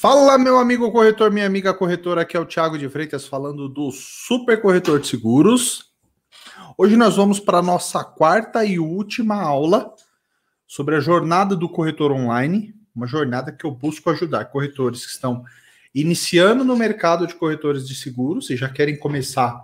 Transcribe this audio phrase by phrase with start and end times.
[0.00, 3.90] Fala, meu amigo corretor, minha amiga corretora, aqui é o Thiago de Freitas falando do
[3.90, 5.86] Super Corretor de Seguros.
[6.78, 9.92] Hoje nós vamos para a nossa quarta e última aula
[10.68, 15.42] sobre a jornada do corretor online, uma jornada que eu busco ajudar corretores que estão
[15.92, 19.60] iniciando no mercado de corretores de seguros e já querem começar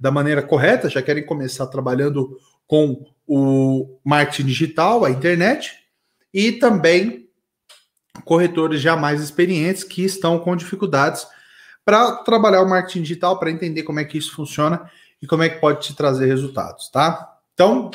[0.00, 5.74] da maneira correta, já querem começar trabalhando com o marketing digital, a internet,
[6.32, 7.23] e também
[8.24, 11.26] corretores já mais experientes que estão com dificuldades
[11.84, 15.48] para trabalhar o marketing digital, para entender como é que isso funciona e como é
[15.48, 17.38] que pode te trazer resultados, tá?
[17.52, 17.90] Então,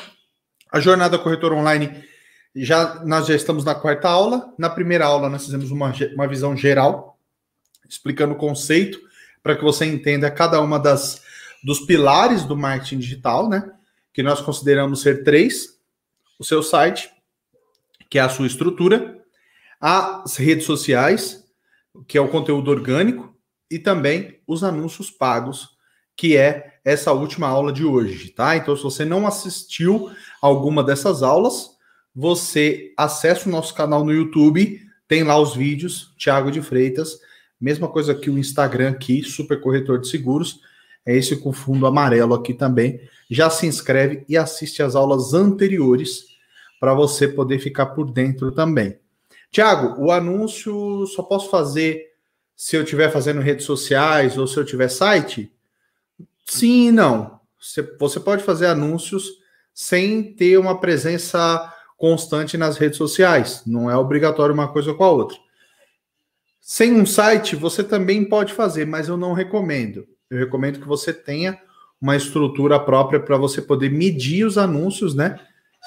[0.71, 2.03] a jornada corretor online
[2.55, 4.53] já nós já estamos na quarta aula.
[4.57, 7.17] Na primeira aula nós fizemos uma, uma visão geral,
[7.88, 8.99] explicando o conceito
[9.41, 11.21] para que você entenda cada uma das
[11.63, 13.71] dos pilares do marketing digital, né?
[14.13, 15.77] Que nós consideramos ser três:
[16.38, 17.11] o seu site,
[18.09, 19.18] que é a sua estrutura,
[19.80, 21.44] as redes sociais,
[22.08, 23.33] que é o conteúdo orgânico,
[23.72, 25.69] e também os anúncios pagos,
[26.17, 28.57] que é essa última aula de hoje, tá?
[28.57, 30.09] Então, se você não assistiu
[30.41, 31.69] alguma dessas aulas,
[32.13, 37.19] você acessa o nosso canal no YouTube, tem lá os vídeos, Thiago de Freitas,
[37.59, 40.59] mesma coisa que o Instagram aqui, Super Corretor de Seguros,
[41.05, 43.00] é esse com fundo amarelo aqui também.
[43.30, 46.25] Já se inscreve e assiste as aulas anteriores
[46.80, 48.97] para você poder ficar por dentro também.
[49.52, 52.09] Tiago, o anúncio só posso fazer
[52.55, 55.52] se eu estiver fazendo redes sociais ou se eu tiver site?
[56.45, 57.39] Sim e não.
[58.00, 59.30] Você pode fazer anúncios
[59.73, 63.64] sem ter uma presença constante nas redes sociais.
[63.66, 65.38] Não é obrigatório uma coisa com a outra.
[66.61, 70.08] Sem um site, você também pode fazer, mas eu não recomendo.
[70.30, 71.59] Eu recomendo que você tenha
[72.00, 75.39] uma estrutura própria para você poder medir os anúncios, né?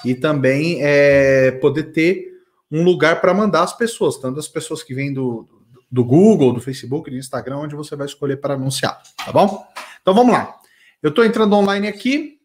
[0.03, 2.32] E também é, poder ter
[2.73, 5.47] um lugar para mandar as pessoas, tanto as pessoas que vêm do,
[5.91, 9.63] do Google, do Facebook, do Instagram, onde você vai escolher para anunciar, tá bom?
[10.01, 10.59] Então vamos lá.
[10.99, 12.41] Eu estou entrando online aqui.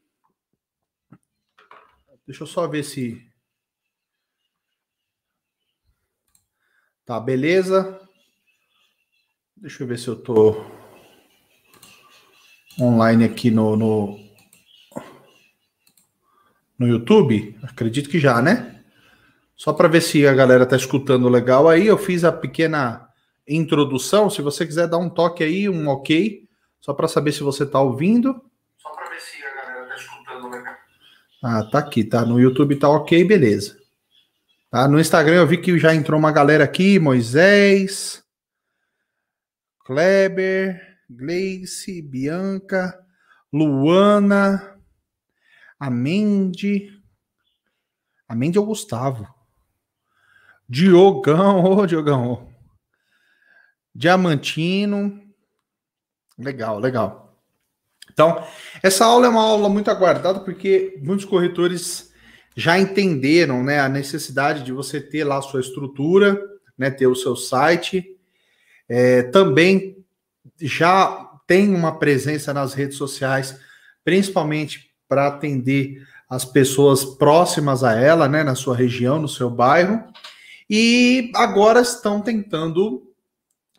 [2.26, 3.26] Deixa eu só ver se.
[7.06, 7.98] Tá, beleza.
[9.56, 10.62] Deixa eu ver se eu tô
[12.78, 14.20] online aqui no, no,
[16.78, 17.58] no YouTube.
[17.62, 18.78] Acredito que já, né?
[19.58, 23.08] Só para ver se a galera tá escutando legal aí, eu fiz a pequena
[23.46, 24.30] introdução.
[24.30, 26.48] Se você quiser dar um toque aí, um ok,
[26.80, 28.41] só para saber se você tá ouvindo.
[28.76, 30.74] Só para ver se a galera tá escutando legal.
[31.42, 32.24] Ah, tá aqui, tá?
[32.24, 33.76] No YouTube tá ok, beleza.
[34.70, 34.86] Tá?
[34.86, 38.22] No Instagram eu vi que já entrou uma galera aqui, Moisés,
[39.84, 40.80] Kleber,
[41.10, 42.97] Gleice, Bianca,
[43.52, 44.78] Luana,
[45.80, 46.92] a Mendy.
[48.28, 49.38] A Mendy é o Gustavo.
[50.70, 52.46] Diogão, ô Diogão.
[53.94, 55.18] Diamantino.
[56.38, 57.34] Legal, legal.
[58.12, 58.44] Então,
[58.82, 62.12] essa aula é uma aula muito aguardada porque muitos corretores
[62.54, 66.40] já entenderam né, a necessidade de você ter lá a sua estrutura,
[66.76, 68.04] né, ter o seu site.
[68.88, 70.04] É, também
[70.60, 73.58] já tem uma presença nas redes sociais,
[74.04, 80.04] principalmente para atender as pessoas próximas a ela, né, na sua região, no seu bairro
[80.68, 83.02] e agora estão tentando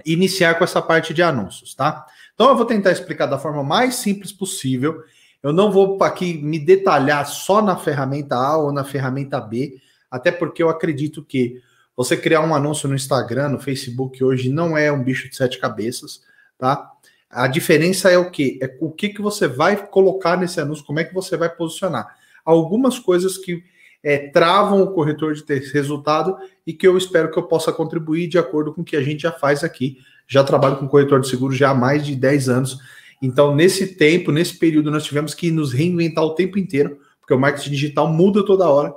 [0.05, 2.05] iniciar com essa parte de anúncios, tá?
[2.33, 5.03] Então eu vou tentar explicar da forma mais simples possível.
[5.43, 9.79] Eu não vou aqui me detalhar só na ferramenta A ou na ferramenta B,
[10.09, 11.61] até porque eu acredito que
[11.95, 15.59] você criar um anúncio no Instagram, no Facebook hoje não é um bicho de sete
[15.59, 16.21] cabeças,
[16.57, 16.89] tá?
[17.29, 18.57] A diferença é o que?
[18.61, 22.15] É o que, que você vai colocar nesse anúncio, como é que você vai posicionar.
[22.43, 23.63] Algumas coisas que
[24.03, 28.27] é, travam o corretor de ter resultado e que eu espero que eu possa contribuir
[28.27, 29.97] de acordo com o que a gente já faz aqui.
[30.27, 32.79] Já trabalho com corretor de seguros já há mais de 10 anos.
[33.21, 37.39] Então, nesse tempo, nesse período, nós tivemos que nos reinventar o tempo inteiro, porque o
[37.39, 38.93] marketing digital muda toda hora,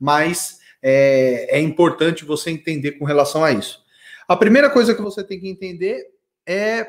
[0.00, 3.84] mas é, é importante você entender com relação a isso.
[4.26, 6.06] A primeira coisa que você tem que entender
[6.46, 6.88] é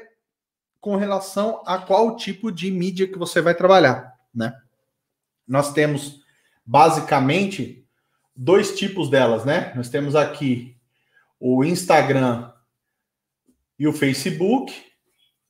[0.80, 4.54] com relação a qual tipo de mídia que você vai trabalhar, né?
[5.48, 6.22] Nós temos
[6.68, 7.88] basicamente
[8.36, 9.74] dois tipos delas, né?
[9.74, 10.78] Nós temos aqui
[11.40, 12.52] o Instagram
[13.80, 14.74] e o Facebook,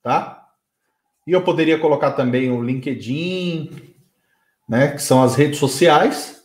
[0.04, 0.48] tá?
[1.26, 3.96] E eu poderia colocar também o LinkedIn,
[4.70, 4.92] né?
[4.92, 6.38] Que são as redes sociais.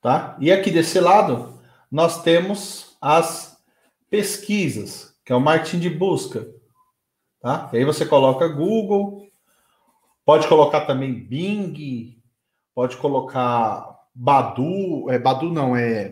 [0.00, 0.36] Tá?
[0.38, 1.58] E aqui desse lado,
[1.90, 3.58] nós temos as
[4.10, 6.46] pesquisas, que é o marketing de busca.
[7.40, 7.70] Tá?
[7.72, 9.26] E aí você coloca Google,
[10.24, 12.16] Pode colocar também Bing,
[12.74, 16.10] pode colocar Badu, é Badu não, é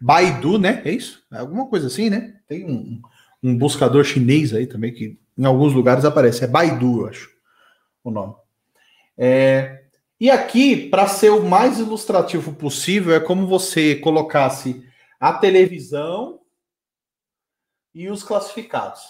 [0.00, 0.82] Baidu, né?
[0.84, 1.24] É isso?
[1.32, 2.38] É alguma coisa assim, né?
[2.46, 3.00] Tem um,
[3.42, 6.44] um buscador chinês aí também que em alguns lugares aparece.
[6.44, 7.30] É Baidu, eu acho
[8.04, 8.34] o nome.
[9.16, 9.84] É,
[10.20, 14.86] e aqui, para ser o mais ilustrativo possível, é como você colocasse
[15.18, 16.40] a televisão
[17.94, 19.02] e os classificados.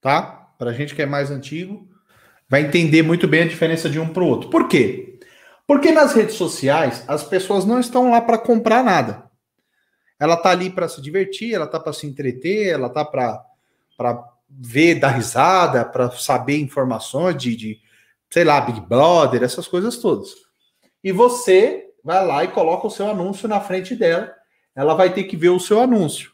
[0.00, 0.22] Tá?
[0.58, 1.88] Para a gente que é mais antigo,
[2.52, 4.50] vai entender muito bem a diferença de um para o outro.
[4.50, 5.18] Por quê?
[5.66, 9.24] Porque nas redes sociais as pessoas não estão lá para comprar nada.
[10.20, 13.42] Ela tá ali para se divertir, ela tá para se entreter, ela tá para
[14.50, 17.80] ver, dar risada, para saber informações de, de,
[18.28, 20.34] sei lá, Big Brother, essas coisas todas.
[21.02, 24.30] E você vai lá e coloca o seu anúncio na frente dela,
[24.76, 26.32] ela vai ter que ver o seu anúncio.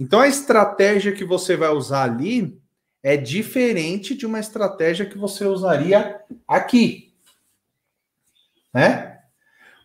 [0.00, 2.58] Então a estratégia que você vai usar ali
[3.04, 7.12] é diferente de uma estratégia que você usaria aqui.
[8.72, 9.20] Né?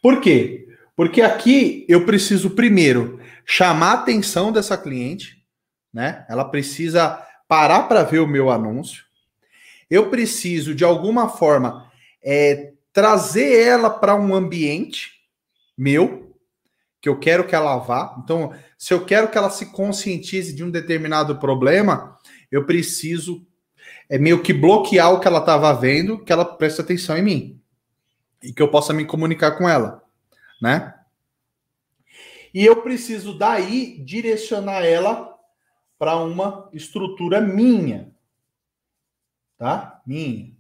[0.02, 0.70] Por quê?
[0.96, 5.46] Porque aqui eu preciso primeiro chamar a atenção dessa cliente,
[5.94, 6.26] né?
[6.30, 9.04] Ela precisa parar para ver o meu anúncio.
[9.90, 11.92] Eu preciso, de alguma forma,
[12.24, 15.12] é, trazer ela para um ambiente
[15.78, 16.38] meu,
[17.02, 18.16] que eu quero que ela vá.
[18.24, 22.18] Então, se eu quero que ela se conscientize de um determinado problema,
[22.52, 23.46] eu preciso
[24.10, 27.62] é meio que bloquear o que ela estava vendo, que ela preste atenção em mim
[28.42, 30.04] e que eu possa me comunicar com ela,
[30.62, 30.96] né?
[32.54, 35.38] E eu preciso daí direcionar ela
[35.98, 38.12] para uma estrutura minha.
[39.58, 40.02] Tá?
[40.06, 40.58] Minha.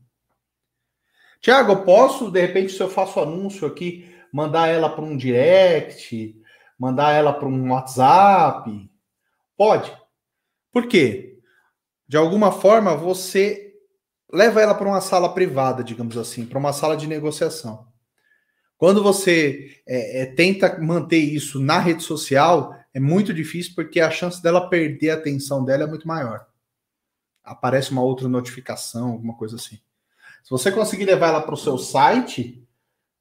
[1.41, 6.35] Tiago, posso, de repente, se eu faço anúncio aqui, mandar ela para um direct,
[6.77, 8.91] mandar ela para um WhatsApp?
[9.57, 9.91] Pode.
[10.71, 11.28] Por quê?
[12.09, 13.71] De alguma forma, você
[14.33, 17.87] leva ela para uma sala privada, digamos assim, para uma sala de negociação.
[18.79, 24.09] Quando você é, é, tenta manter isso na rede social, é muito difícil porque a
[24.09, 26.47] chance dela perder a atenção dela é muito maior.
[27.43, 29.79] Aparece uma outra notificação, alguma coisa assim.
[30.43, 32.67] Se você conseguir levar ela para o seu site,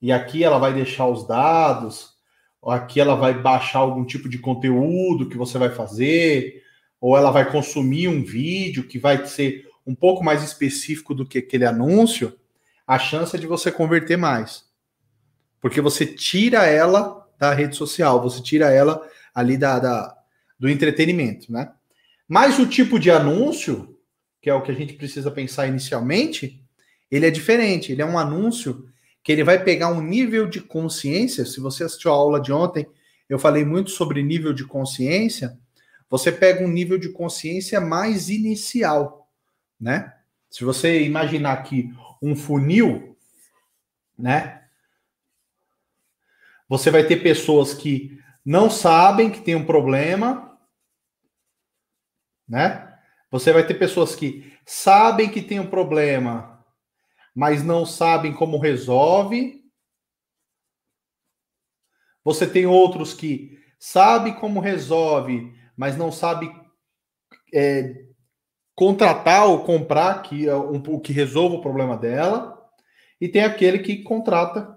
[0.01, 2.15] e aqui ela vai deixar os dados,
[2.59, 6.63] ou aqui ela vai baixar algum tipo de conteúdo que você vai fazer,
[7.01, 11.39] ou ela vai consumir um vídeo que vai ser um pouco mais específico do que
[11.39, 12.39] aquele anúncio,
[12.87, 14.65] a chance é de você converter mais.
[15.61, 19.01] Porque você tira ela da rede social, você tira ela
[19.35, 20.17] ali da, da,
[20.59, 21.73] do entretenimento, né?
[22.29, 23.97] Mas o tipo de anúncio,
[24.43, 26.63] que é o que a gente precisa pensar inicialmente,
[27.11, 27.93] ele é diferente.
[27.93, 28.87] Ele é um anúncio
[29.23, 31.45] que ele vai pegar um nível de consciência.
[31.47, 32.87] Se você assistiu a aula de ontem,
[33.29, 35.59] eu falei muito sobre nível de consciência.
[36.11, 39.31] Você pega um nível de consciência mais inicial,
[39.79, 40.15] né?
[40.51, 41.91] Se você imaginar aqui
[42.23, 43.17] um funil,
[44.19, 44.67] né?
[46.69, 50.59] Você vai ter pessoas que não sabem que tem um problema,
[52.49, 52.99] né?
[53.31, 56.65] Você vai ter pessoas que sabem que tem um problema,
[57.35, 59.63] mas não sabem como resolve.
[62.25, 66.51] Você tem outros que sabem como resolve, mas não sabe
[67.55, 68.05] é,
[68.75, 72.59] contratar ou comprar que, um, que resolva o problema dela.
[73.21, 74.77] E tem aquele que contrata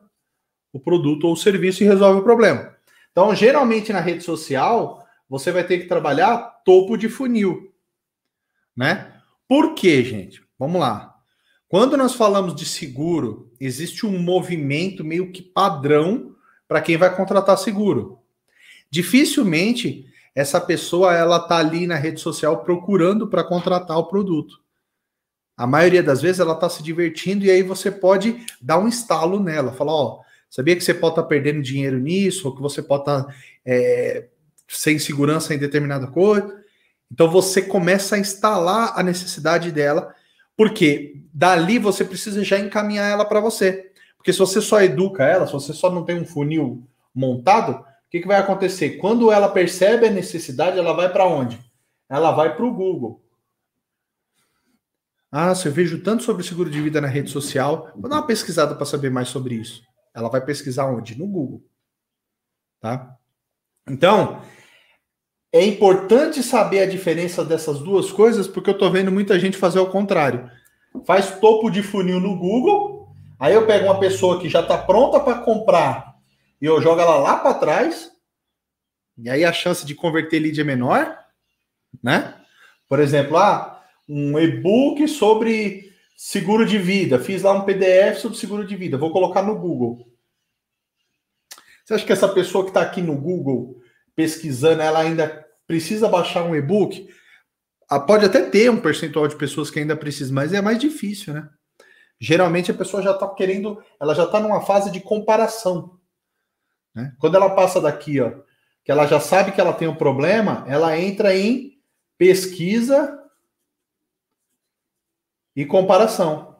[0.71, 2.75] o produto ou o serviço e resolve o problema.
[3.11, 7.73] Então, geralmente na rede social, você vai ter que trabalhar topo de funil,
[8.77, 9.19] né?
[9.47, 10.43] Por quê, gente?
[10.57, 11.15] Vamos lá.
[11.67, 16.35] Quando nós falamos de seguro, existe um movimento meio que padrão
[16.67, 18.19] para quem vai contratar seguro.
[18.89, 24.61] Dificilmente essa pessoa ela tá ali na rede social procurando para contratar o produto.
[25.57, 29.39] A maioria das vezes ela está se divertindo e aí você pode dar um estalo
[29.39, 30.21] nela, falar, ó,
[30.51, 33.33] Sabia que você pode estar tá perdendo dinheiro nisso, ou que você pode estar tá,
[33.65, 34.27] é,
[34.67, 36.61] sem segurança em determinada coisa.
[37.09, 40.13] Então você começa a instalar a necessidade dela,
[40.57, 43.91] porque dali você precisa já encaminhar ela para você.
[44.17, 46.85] Porque se você só educa ela, se você só não tem um funil
[47.15, 48.97] montado, que, que vai acontecer?
[48.97, 51.57] Quando ela percebe a necessidade, ela vai para onde?
[52.09, 53.23] Ela vai para o Google.
[55.31, 58.27] Ah, se eu vejo tanto sobre seguro de vida na rede social, vou dar uma
[58.27, 59.81] pesquisada para saber mais sobre isso.
[60.13, 61.17] Ela vai pesquisar onde?
[61.17, 61.63] No Google.
[62.81, 63.15] Tá?
[63.87, 64.41] Então,
[65.53, 69.79] é importante saber a diferença dessas duas coisas, porque eu estou vendo muita gente fazer
[69.79, 70.51] o contrário.
[71.05, 75.17] Faz topo de funil no Google, aí eu pego uma pessoa que já está pronta
[75.21, 76.10] para comprar
[76.61, 78.11] e eu jogo ela lá para trás,
[79.17, 81.17] e aí a chance de converter lead é menor,
[82.01, 82.35] né?
[82.87, 85.91] Por exemplo, ah, um e-book sobre
[86.23, 87.17] Seguro de vida.
[87.17, 88.95] Fiz lá um PDF sobre seguro de vida.
[88.95, 90.07] Vou colocar no Google.
[91.83, 93.81] Você acha que essa pessoa que está aqui no Google
[94.15, 97.09] pesquisando, ela ainda precisa baixar um e-book?
[97.89, 101.33] Ah, pode até ter um percentual de pessoas que ainda precisam, mas é mais difícil,
[101.33, 101.49] né?
[102.19, 105.99] Geralmente a pessoa já está querendo, ela já está numa fase de comparação.
[106.93, 107.13] Né?
[107.19, 108.31] Quando ela passa daqui, ó,
[108.83, 111.79] que ela já sabe que ela tem um problema, ela entra em
[112.17, 113.19] pesquisa
[115.55, 116.51] e comparação.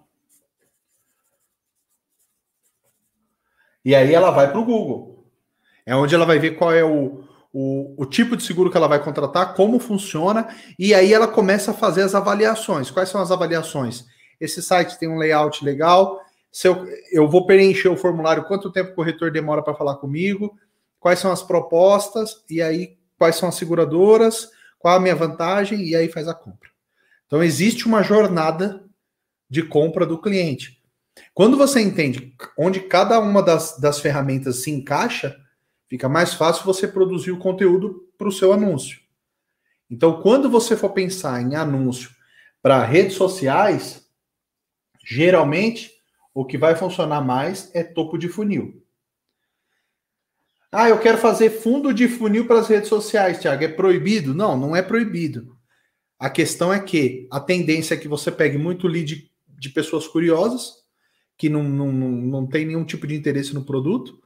[3.84, 5.26] E aí ela vai para o Google.
[5.86, 8.88] É onde ela vai ver qual é o, o, o, tipo de seguro que ela
[8.88, 10.48] vai contratar, como funciona,
[10.78, 12.92] e aí ela começa a fazer as avaliações.
[12.92, 14.06] Quais são as avaliações?
[14.40, 16.22] Esse site tem um layout legal.
[16.52, 20.58] Se eu, eu vou preencher o formulário, quanto tempo o corretor demora para falar comigo,
[21.00, 25.96] quais são as propostas, e aí quais são as seguradoras, qual a minha vantagem, e
[25.96, 26.70] aí faz a compra.
[27.26, 28.84] Então existe uma jornada
[29.50, 30.82] de compra do cliente.
[31.34, 35.38] Quando você entende onde cada uma das, das ferramentas se encaixa,
[35.88, 39.00] fica mais fácil você produzir o conteúdo para o seu anúncio.
[39.90, 42.12] Então, quando você for pensar em anúncio
[42.62, 44.08] para redes sociais,
[45.04, 46.01] geralmente
[46.34, 48.82] o que vai funcionar mais é topo de funil.
[50.72, 53.64] Ah, eu quero fazer fundo de funil para as redes sociais, Tiago.
[53.64, 54.34] É proibido?
[54.34, 55.58] Não, não é proibido.
[56.18, 60.76] A questão é que a tendência é que você pegue muito lead de pessoas curiosas,
[61.38, 64.22] que não, não, não tem nenhum tipo de interesse no produto,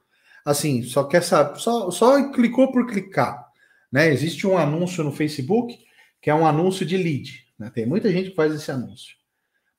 [0.45, 3.43] assim, só quer saber, só, só clicou por clicar.
[3.91, 4.11] Né?
[4.11, 5.79] Existe um anúncio no Facebook
[6.21, 7.45] que é um anúncio de lead.
[7.57, 7.71] Né?
[7.73, 9.15] Tem muita gente que faz esse anúncio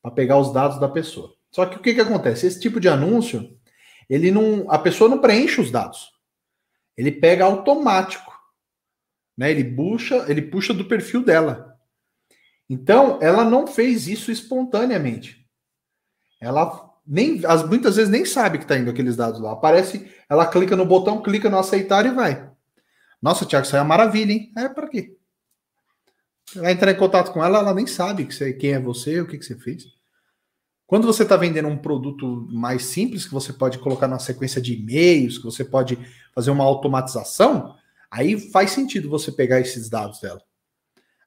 [0.02, 1.35] para pegar os dados da pessoa.
[1.56, 2.46] Só que o que, que acontece?
[2.46, 3.58] Esse tipo de anúncio,
[4.10, 6.12] ele não, a pessoa não preenche os dados.
[6.94, 8.30] Ele pega automático,
[9.34, 9.52] né?
[9.52, 11.74] Ele puxa, ele puxa do perfil dela.
[12.68, 15.48] Então, ela não fez isso espontaneamente.
[16.38, 19.52] Ela nem, as, muitas vezes nem sabe que está indo aqueles dados lá.
[19.52, 22.50] Aparece, ela clica no botão, clica no aceitar e vai.
[23.22, 24.52] Nossa, Tiago, isso é uma maravilha, hein?
[24.58, 25.16] É para quê?
[26.54, 29.26] Vai entrar em contato com ela, ela nem sabe que você, quem é você, o
[29.26, 29.95] que, que você fez.
[30.86, 34.74] Quando você está vendendo um produto mais simples, que você pode colocar na sequência de
[34.74, 35.98] e-mails, que você pode
[36.32, 37.74] fazer uma automatização,
[38.10, 40.40] aí faz sentido você pegar esses dados dela.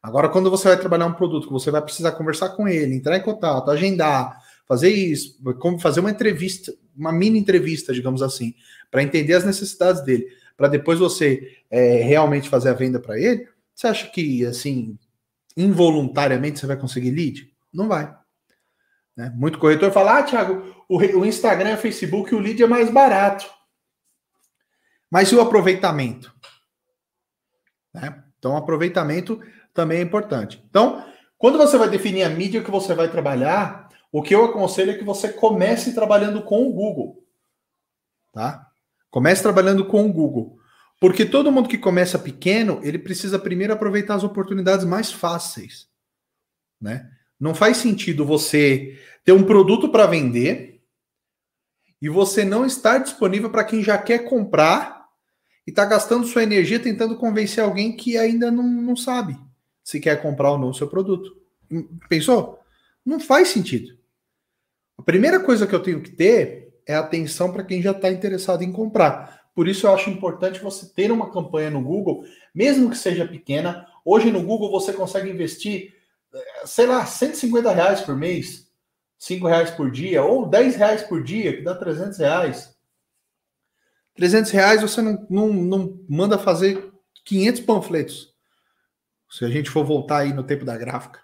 [0.02, 3.18] Agora, quando você vai trabalhar um produto que você vai precisar conversar com ele, entrar
[3.18, 8.54] em contato, agendar, fazer isso, como fazer uma entrevista, uma mini entrevista, digamos assim,
[8.90, 10.26] para entender as necessidades dele,
[10.56, 14.98] para depois você é, realmente fazer a venda para ele, você acha que, assim,
[15.58, 17.52] involuntariamente você vai conseguir lead?
[17.74, 18.14] Não vai.
[19.20, 19.30] Né?
[19.36, 23.46] Muito corretor fala, ah, Thiago, o, Instagram, o Facebook, o lead é mais barato.
[25.12, 26.34] Mas e o aproveitamento?
[27.94, 28.24] Né?
[28.38, 29.42] Então, aproveitamento
[29.74, 30.64] também é importante.
[30.70, 31.06] Então,
[31.38, 34.98] quando você vai definir a mídia que você vai trabalhar, o que eu aconselho é
[34.98, 37.22] que você comece trabalhando com o Google.
[38.32, 38.68] Tá?
[39.12, 40.58] Comece trabalhando com o Google.
[40.98, 45.90] Porque todo mundo que começa pequeno, ele precisa primeiro aproveitar as oportunidades mais fáceis.
[46.80, 47.19] Né?
[47.40, 50.82] Não faz sentido você ter um produto para vender
[52.02, 55.06] e você não estar disponível para quem já quer comprar
[55.66, 59.38] e está gastando sua energia tentando convencer alguém que ainda não, não sabe
[59.84, 61.36] se quer comprar ou não o seu produto.
[62.08, 62.60] Pensou?
[63.06, 63.98] Não faz sentido.
[64.98, 68.64] A primeira coisa que eu tenho que ter é atenção para quem já está interessado
[68.64, 69.40] em comprar.
[69.56, 73.86] Por isso eu acho importante você ter uma campanha no Google, mesmo que seja pequena.
[74.06, 75.96] Hoje no Google você consegue investir,
[76.66, 78.68] sei lá, 150 reais por mês,
[79.18, 82.76] 5 reais por dia, ou 10 reais por dia, que dá 300 reais.
[84.16, 86.92] 300 reais você não, não, não manda fazer
[87.26, 88.34] 500 panfletos.
[89.30, 91.22] Se a gente for voltar aí no tempo da gráfica,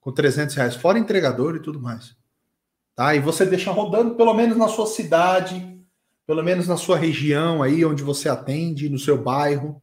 [0.00, 2.16] com 300 reais, fora entregador e tudo mais.
[2.94, 3.14] Tá?
[3.14, 5.76] E você deixa rodando pelo menos na sua cidade,
[6.26, 9.82] pelo menos na sua região aí onde você atende, no seu bairro.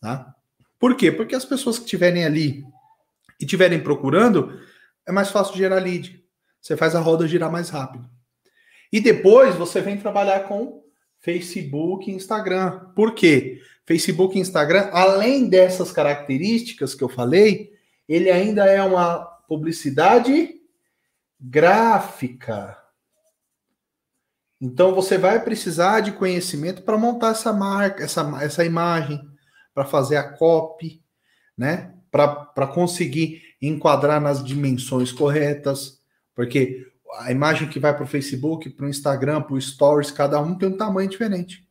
[0.00, 0.34] Tá?
[0.78, 1.10] Por quê?
[1.10, 2.64] Porque as pessoas que estiverem ali
[3.40, 4.60] e estiverem procurando,
[5.06, 6.22] é mais fácil gerar lead.
[6.60, 8.08] Você faz a roda girar mais rápido.
[8.92, 10.84] E depois você vem trabalhar com
[11.18, 12.90] Facebook e Instagram.
[12.94, 13.62] Por quê?
[13.86, 17.72] Facebook e Instagram, além dessas características que eu falei,
[18.08, 20.60] ele ainda é uma publicidade
[21.40, 22.76] gráfica.
[24.60, 29.20] Então você vai precisar de conhecimento para montar essa marca, essa, essa imagem,
[29.72, 31.02] para fazer a copy,
[31.56, 31.94] né?
[32.10, 36.00] Para conseguir enquadrar nas dimensões corretas,
[36.34, 36.86] porque
[37.18, 40.56] a imagem que vai para o Facebook, para o Instagram, para o Stories, cada um
[40.56, 41.66] tem um tamanho diferente.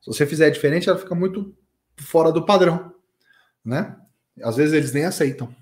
[0.00, 1.54] Se você fizer diferente, ela fica muito
[1.98, 2.92] fora do padrão,
[3.64, 3.96] né?
[4.42, 5.54] Às vezes eles nem aceitam.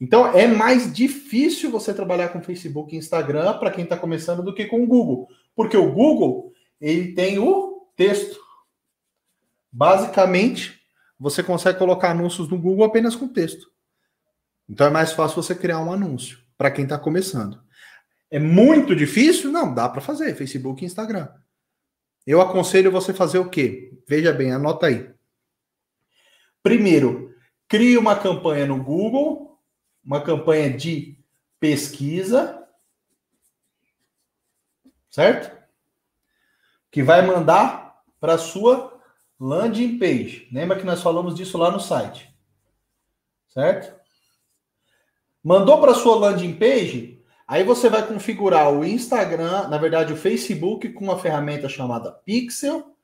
[0.00, 4.54] Então é mais difícil você trabalhar com Facebook e Instagram para quem está começando do
[4.54, 8.42] que com o Google, porque o Google ele tem o texto,
[9.72, 10.81] Basicamente,
[11.22, 13.70] você consegue colocar anúncios no Google apenas com texto.
[14.68, 17.62] Então é mais fácil você criar um anúncio para quem está começando.
[18.28, 19.52] É muito difícil?
[19.52, 20.34] Não, dá para fazer.
[20.34, 21.28] Facebook e Instagram.
[22.26, 23.96] Eu aconselho você fazer o quê?
[24.08, 25.12] Veja bem, anota aí.
[26.60, 27.32] Primeiro,
[27.68, 29.60] crie uma campanha no Google,
[30.04, 31.16] uma campanha de
[31.60, 32.66] pesquisa,
[35.08, 35.56] certo?
[36.90, 38.91] Que vai mandar para sua
[39.42, 40.48] landing page.
[40.52, 42.32] Lembra que nós falamos disso lá no site,
[43.48, 43.92] certo?
[45.42, 50.90] Mandou para sua landing page, aí você vai configurar o Instagram, na verdade o Facebook
[50.90, 52.94] com uma ferramenta chamada Pixel,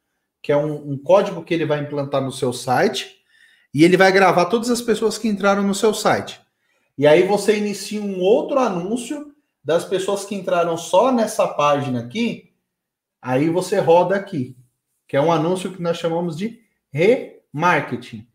[0.41, 3.17] que é um, um código que ele vai implantar no seu site
[3.75, 6.41] e ele vai gravar todas as pessoas que entraram no seu site.
[6.97, 12.53] E aí você inicia um outro anúncio das pessoas que entraram só nessa página aqui.
[13.21, 14.57] Aí você roda aqui,
[15.09, 16.61] que é um anúncio que nós chamamos de
[16.93, 18.29] remarketing.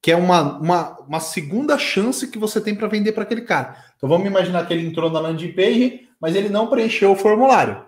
[0.00, 3.76] Que é uma, uma, uma segunda chance que você tem para vender para aquele cara.
[3.96, 7.84] Então vamos imaginar que ele entrou na landing page, mas ele não preencheu o formulário.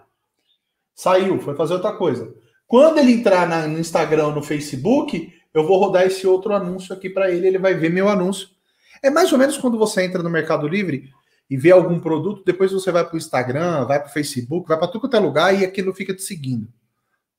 [0.95, 2.33] Saiu, foi fazer outra coisa.
[2.67, 7.09] Quando ele entrar na, no Instagram, no Facebook, eu vou rodar esse outro anúncio aqui
[7.09, 8.49] para ele, ele vai ver meu anúncio.
[9.03, 11.11] É mais ou menos quando você entra no Mercado Livre
[11.49, 14.79] e vê algum produto, depois você vai para o Instagram, vai para o Facebook, vai
[14.79, 16.69] para tudo quanto é lugar e aquilo fica te seguindo,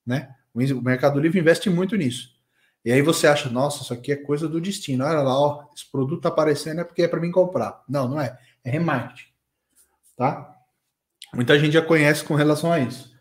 [0.06, 0.34] né?
[0.54, 2.36] O Mercado Livre investe muito nisso.
[2.84, 5.04] E aí você acha, nossa, isso aqui é coisa do destino.
[5.04, 7.82] Olha lá, ó, esse produto tá aparecendo é porque é para mim comprar.
[7.88, 8.38] Não, não é.
[8.64, 9.28] É remarketing.
[10.16, 10.54] Tá?
[11.34, 13.12] Muita gente já conhece com relação a isso.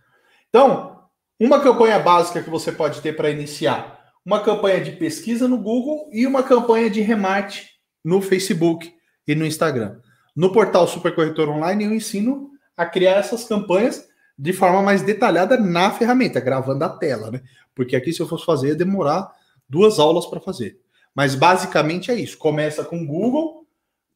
[0.49, 1.03] Então,
[1.39, 6.09] uma campanha básica que você pode ter para iniciar uma campanha de pesquisa no Google
[6.11, 7.69] e uma campanha de remate
[8.03, 8.93] no Facebook
[9.27, 9.99] e no Instagram.
[10.35, 15.57] No portal Super Corretor Online, eu ensino a criar essas campanhas de forma mais detalhada
[15.57, 17.41] na ferramenta, gravando a tela, né?
[17.73, 19.31] Porque aqui, se eu fosse fazer, ia demorar
[19.67, 20.79] duas aulas para fazer.
[21.13, 22.37] Mas basicamente é isso.
[22.37, 23.65] Começa com Google,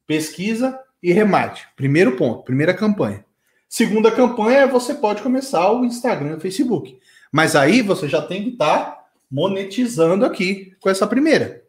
[0.05, 1.67] pesquisa e remate.
[1.75, 3.25] Primeiro ponto, primeira campanha.
[3.67, 6.99] Segunda campanha, você pode começar o Instagram e o Facebook.
[7.31, 11.63] Mas aí você já tem que estar tá monetizando aqui com essa primeira.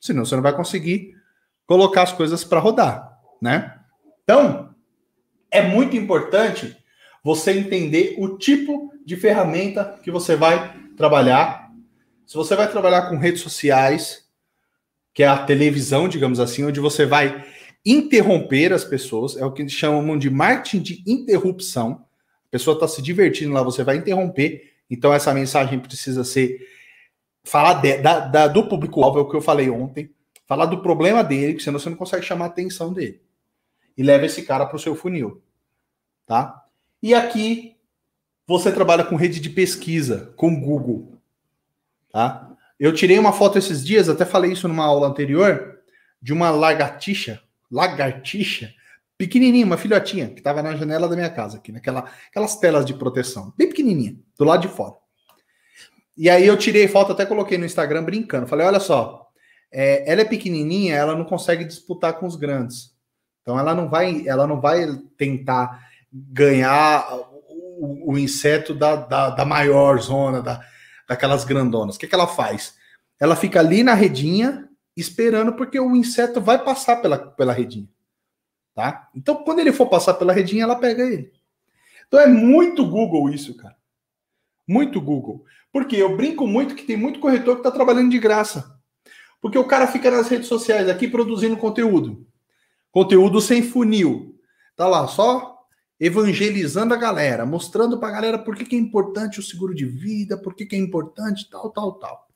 [0.00, 1.16] Senão você não vai conseguir
[1.66, 3.74] colocar as coisas para rodar, né?
[4.22, 4.74] Então,
[5.50, 6.76] é muito importante
[7.26, 11.72] você entender o tipo de ferramenta que você vai trabalhar.
[12.24, 14.28] Se você vai trabalhar com redes sociais,
[15.12, 17.44] que é a televisão, digamos assim, onde você vai
[17.84, 22.04] interromper as pessoas, é o que chamam de marketing de interrupção.
[22.46, 24.74] A pessoa está se divertindo lá, você vai interromper.
[24.88, 26.60] Então, essa mensagem precisa ser
[27.42, 30.14] falar de, da, da, do público-alvo, é o que eu falei ontem,
[30.46, 33.20] falar do problema dele, que senão você não consegue chamar a atenção dele.
[33.98, 35.42] E leva esse cara para o seu funil.
[36.24, 36.65] Tá?
[37.02, 37.76] E aqui
[38.46, 41.18] você trabalha com rede de pesquisa, com Google.
[42.12, 42.56] Tá?
[42.78, 45.80] Eu tirei uma foto esses dias, até falei isso numa aula anterior,
[46.20, 48.72] de uma lagartixa, lagartixa,
[49.18, 52.94] pequenininha, uma filhotinha, que estava na janela da minha casa, aqui, naquela, aquelas telas de
[52.94, 54.94] proteção, bem pequenininha, do lado de fora.
[56.16, 58.46] E aí eu tirei foto, até coloquei no Instagram brincando.
[58.46, 59.28] Falei, olha só,
[59.70, 62.94] é, ela é pequenininha, ela não consegue disputar com os grandes.
[63.42, 65.85] Então ela não vai, ela não vai tentar
[66.32, 67.06] ganhar
[67.78, 70.64] o, o inseto da, da, da, maior zona, da,
[71.08, 71.96] daquelas grandonas.
[71.96, 72.74] O que, que ela faz?
[73.20, 77.88] Ela fica ali na redinha esperando porque o inseto vai passar pela, pela redinha.
[78.74, 79.08] Tá?
[79.14, 81.32] Então, quando ele for passar pela redinha, ela pega ele.
[82.06, 83.76] Então é muito Google isso, cara.
[84.66, 85.44] Muito Google.
[85.72, 88.78] Porque eu brinco muito que tem muito corretor que está trabalhando de graça.
[89.40, 92.26] Porque o cara fica nas redes sociais aqui produzindo conteúdo.
[92.90, 94.38] Conteúdo sem funil.
[94.74, 95.55] Tá lá, só
[95.98, 99.86] evangelizando a galera, mostrando para a galera por que, que, é importante o seguro de
[99.86, 102.26] vida, por que, que é importante tal, tal, tal.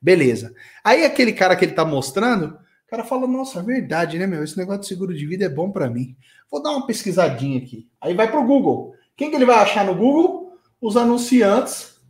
[0.00, 0.54] Beleza.
[0.82, 4.42] Aí aquele cara que ele tá mostrando, o cara fala: Nossa, é verdade, né, meu?
[4.42, 6.16] Esse negócio de seguro de vida é bom para mim.
[6.50, 7.88] Vou dar uma pesquisadinha aqui.
[8.00, 8.94] Aí vai pro Google.
[9.16, 10.58] Quem que ele vai achar no Google?
[10.80, 12.00] Os anunciantes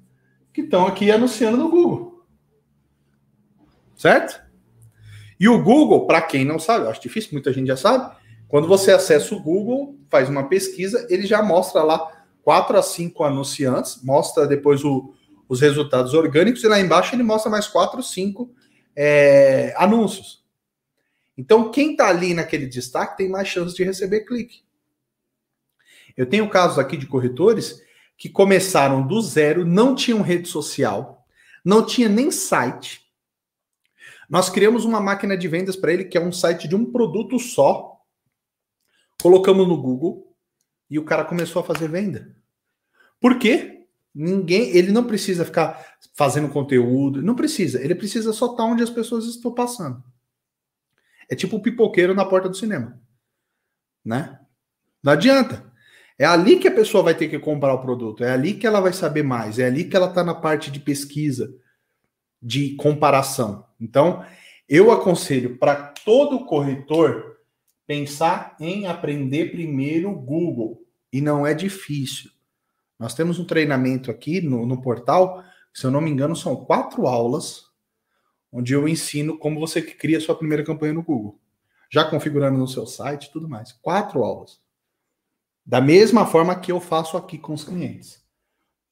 [0.53, 2.25] que estão aqui anunciando no Google.
[3.97, 4.43] Certo?
[5.39, 8.15] E o Google, para quem não sabe, eu acho difícil, muita gente já sabe,
[8.53, 13.25] quando você acessa o Google, faz uma pesquisa, ele já mostra lá quatro a cinco
[13.25, 15.15] anunciantes, mostra depois o,
[15.49, 18.55] os resultados orgânicos, e lá embaixo ele mostra mais quatro, cinco
[18.95, 20.45] é, anúncios.
[21.35, 24.61] Então, quem está ali naquele destaque tem mais chance de receber clique.
[26.15, 27.81] Eu tenho casos aqui de corretores
[28.19, 31.25] que começaram do zero, não tinham rede social,
[31.65, 33.01] não tinha nem site.
[34.29, 37.39] Nós criamos uma máquina de vendas para ele que é um site de um produto
[37.39, 37.92] só.
[39.23, 40.35] Colocamos no Google
[40.91, 42.35] e o cara começou a fazer venda.
[43.21, 43.87] Por quê?
[44.13, 47.81] Ninguém, ele não precisa ficar fazendo conteúdo, não precisa.
[47.81, 50.03] Ele precisa só estar onde as pessoas estão passando.
[51.31, 53.01] É tipo o pipoqueiro na porta do cinema,
[54.05, 54.41] né?
[55.01, 55.73] Não adianta.
[56.19, 58.81] É ali que a pessoa vai ter que comprar o produto, é ali que ela
[58.81, 61.55] vai saber mais, é ali que ela está na parte de pesquisa,
[62.43, 63.65] de comparação.
[63.81, 64.25] Então,
[64.69, 67.33] eu aconselho para todo corretor
[67.87, 70.83] pensar em aprender primeiro Google.
[71.13, 72.31] E não é difícil.
[72.99, 77.07] Nós temos um treinamento aqui no, no portal, se eu não me engano, são quatro
[77.07, 77.65] aulas,
[78.53, 81.39] onde eu ensino como você cria sua primeira campanha no Google.
[81.91, 83.73] Já configurando no seu site tudo mais.
[83.73, 84.61] Quatro aulas.
[85.65, 88.23] Da mesma forma que eu faço aqui com os clientes.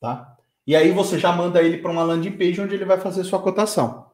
[0.00, 0.37] Tá?
[0.66, 3.40] E aí você já manda ele para uma landing page onde ele vai fazer sua
[3.40, 4.11] cotação.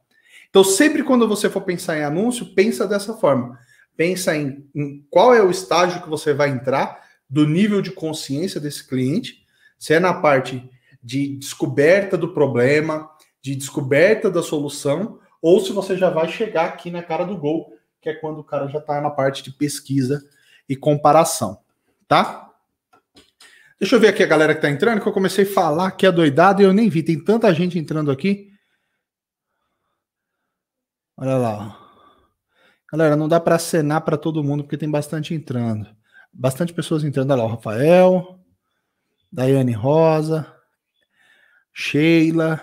[0.48, 3.58] Então, sempre quando você for pensar em anúncio, pensa dessa forma.
[3.96, 8.60] Pensa em, em qual é o estágio que você vai entrar, do nível de consciência
[8.60, 9.44] desse cliente,
[9.78, 10.68] se é na parte
[11.02, 16.90] de descoberta do problema, de descoberta da solução, ou se você já vai chegar aqui
[16.90, 20.24] na cara do gol, que é quando o cara já está na parte de pesquisa
[20.68, 21.58] e comparação,
[22.08, 22.50] tá?
[23.78, 26.06] Deixa eu ver aqui a galera que está entrando, que eu comecei a falar que
[26.06, 27.02] é doidado e eu nem vi.
[27.02, 28.50] Tem tanta gente entrando aqui.
[31.16, 31.85] Olha lá.
[32.96, 35.86] Galera, não dá para acenar para todo mundo porque tem bastante entrando.
[36.32, 37.30] Bastante pessoas entrando.
[37.30, 38.40] Olha lá, o Rafael,
[39.30, 40.50] Daiane Rosa,
[41.74, 42.58] Sheila.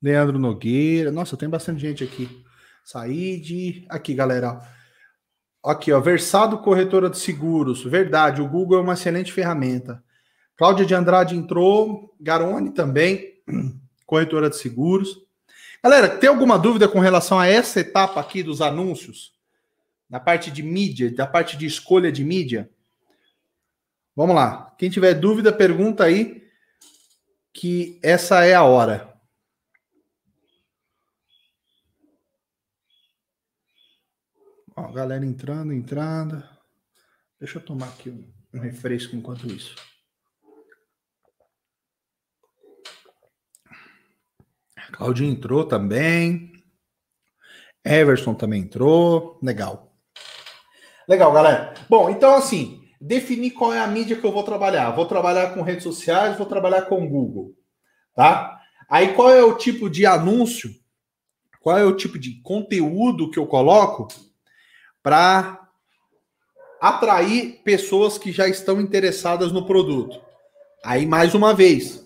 [0.00, 1.12] Leandro Nogueira.
[1.12, 2.42] Nossa, tem bastante gente aqui.
[2.86, 3.86] Saíde.
[3.90, 4.62] Aqui, galera.
[5.62, 7.84] Aqui, ó, Versado Corretora de Seguros.
[7.84, 10.02] Verdade, o Google é uma excelente ferramenta.
[10.56, 13.42] Cláudia de Andrade entrou, Garone também,
[14.06, 15.22] corretora de seguros.
[15.82, 19.34] Galera, tem alguma dúvida com relação a essa etapa aqui dos anúncios?
[20.08, 22.70] Na parte de mídia, da parte de escolha de mídia?
[24.14, 24.74] Vamos lá.
[24.78, 26.42] Quem tiver dúvida, pergunta aí,
[27.52, 29.14] que essa é a hora.
[34.74, 36.42] Ó, galera entrando, entrando.
[37.38, 39.74] Deixa eu tomar aqui um, refresco enquanto isso.
[44.92, 46.52] Claudinho entrou também.
[47.84, 49.38] Everson também entrou.
[49.42, 49.92] Legal.
[51.08, 51.74] Legal, galera.
[51.88, 54.90] Bom, então assim, definir qual é a mídia que eu vou trabalhar.
[54.90, 57.54] Vou trabalhar com redes sociais, vou trabalhar com Google,
[58.14, 58.60] tá?
[58.88, 60.70] Aí qual é o tipo de anúncio?
[61.60, 64.08] Qual é o tipo de conteúdo que eu coloco
[65.02, 65.66] para
[66.80, 70.20] atrair pessoas que já estão interessadas no produto.
[70.84, 72.04] Aí, mais uma vez,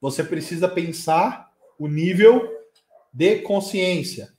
[0.00, 1.45] você precisa pensar
[1.78, 2.48] o nível
[3.12, 4.34] de consciência.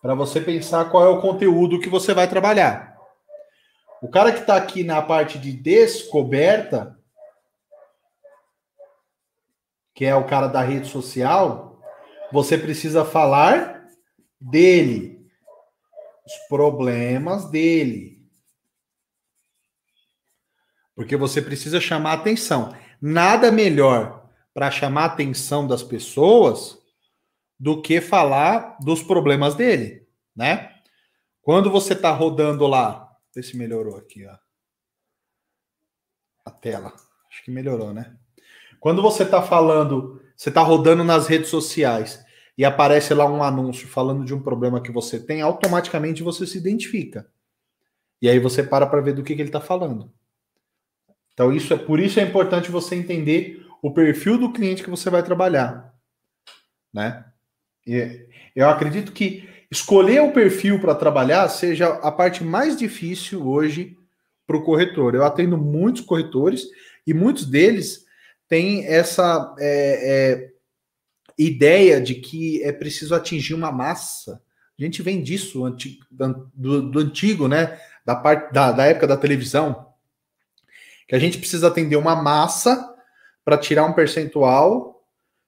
[0.00, 2.98] Para você pensar qual é o conteúdo que você vai trabalhar.
[4.00, 6.98] O cara que está aqui na parte de descoberta,
[9.94, 11.80] que é o cara da rede social,
[12.32, 13.86] você precisa falar
[14.40, 15.12] dele
[16.26, 18.20] os problemas dele.
[20.94, 22.74] Porque você precisa chamar atenção.
[23.00, 24.21] Nada melhor
[24.54, 26.78] para chamar a atenção das pessoas
[27.58, 30.72] do que falar dos problemas dele, né?
[31.40, 34.36] Quando você está rodando lá, vê se melhorou aqui, ó.
[36.44, 36.92] A tela.
[37.30, 38.16] Acho que melhorou, né?
[38.78, 42.24] Quando você está falando, você está rodando nas redes sociais
[42.58, 46.58] e aparece lá um anúncio falando de um problema que você tem, automaticamente você se
[46.58, 47.30] identifica.
[48.20, 50.12] E aí você para para ver do que, que ele está falando.
[51.32, 55.10] Então, isso é por isso é importante você entender o perfil do cliente que você
[55.10, 55.92] vai trabalhar.
[56.94, 57.24] Né?
[57.84, 63.96] E eu acredito que escolher o perfil para trabalhar seja a parte mais difícil hoje
[64.46, 65.14] para o corretor.
[65.14, 66.62] Eu atendo muitos corretores
[67.04, 68.04] e muitos deles
[68.48, 70.52] têm essa é, é,
[71.36, 74.40] ideia de que é preciso atingir uma massa.
[74.78, 75.64] A gente vem disso
[76.54, 77.80] do, do antigo, né?
[78.04, 79.88] Da parte da, da época da televisão,
[81.08, 82.91] que a gente precisa atender uma massa
[83.44, 85.02] para tirar um percentual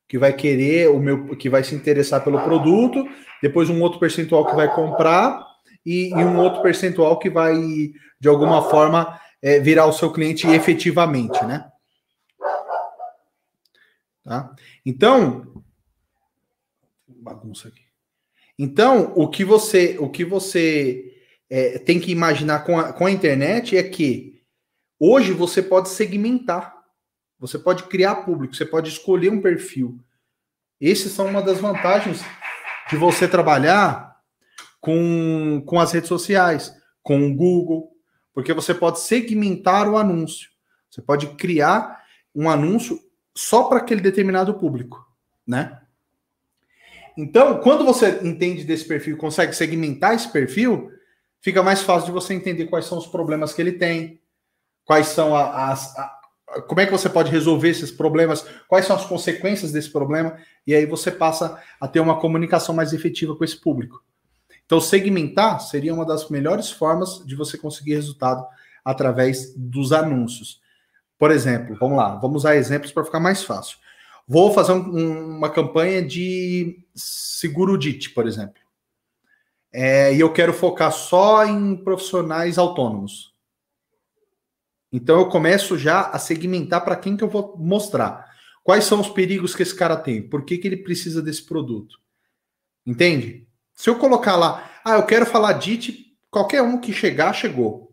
[0.09, 3.07] que vai querer o meu, que vai se interessar pelo produto,
[3.43, 5.45] depois um outro percentual que vai comprar
[5.85, 7.55] e, e um outro percentual que vai
[8.21, 11.71] de alguma forma é, virar o seu cliente efetivamente, né?
[14.23, 14.55] Tá?
[14.85, 15.63] Então,
[17.07, 17.85] bagunça aqui.
[18.59, 21.13] Então, o que você, o que você
[21.51, 24.43] é, tem que imaginar com a, com a internet é que
[24.99, 26.74] hoje você pode segmentar,
[27.47, 30.01] você pode criar público, você pode escolher um perfil.
[30.81, 32.25] Esses são uma das vantagens
[32.89, 34.17] de você trabalhar
[34.81, 37.93] com, com as redes sociais, com o Google,
[38.33, 40.49] porque você pode segmentar o anúncio.
[40.91, 42.03] Você pode criar
[42.35, 42.99] um anúncio
[43.37, 45.07] só para aquele determinado público,
[45.47, 45.83] né?
[47.15, 50.91] Então, quando você entende desse perfil, consegue segmentar esse perfil,
[51.43, 54.19] fica mais fácil de você entender quais são os problemas que ele tem,
[54.83, 55.95] quais são as,
[56.63, 60.37] como é que você pode resolver esses problemas, quais são as consequências desse problema,
[60.67, 64.03] e aí você passa a ter uma comunicação mais efetiva com esse público.
[64.65, 68.47] Então, segmentar seria uma das melhores formas de você conseguir resultado
[68.85, 70.61] através dos anúncios.
[71.19, 73.79] Por exemplo, vamos lá, vamos usar exemplos para ficar mais fácil.
[74.27, 78.63] Vou fazer um, uma campanha de seguro DIT, por exemplo.
[79.73, 83.34] É, e eu quero focar só em profissionais autônomos.
[84.97, 88.33] Então eu começo já a segmentar para quem que eu vou mostrar.
[88.63, 90.23] Quais são os perigos que esse cara tem?
[90.23, 91.99] Por que, que ele precisa desse produto?
[92.87, 93.45] Entende?
[93.75, 97.93] Se eu colocar lá, ah, eu quero falar DIT, qualquer um que chegar, chegou.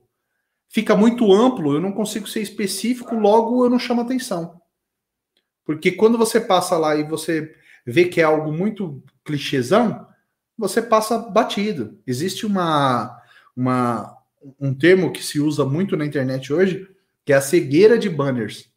[0.69, 4.61] Fica muito amplo, eu não consigo ser específico, logo eu não chamo atenção.
[5.65, 7.51] Porque quando você passa lá e você
[7.83, 10.07] vê que é algo muito clichêzão,
[10.55, 11.99] você passa batido.
[12.05, 13.19] Existe uma,
[13.57, 14.20] uma,
[14.59, 16.87] um termo que se usa muito na internet hoje,
[17.25, 18.71] que é a cegueira de banners.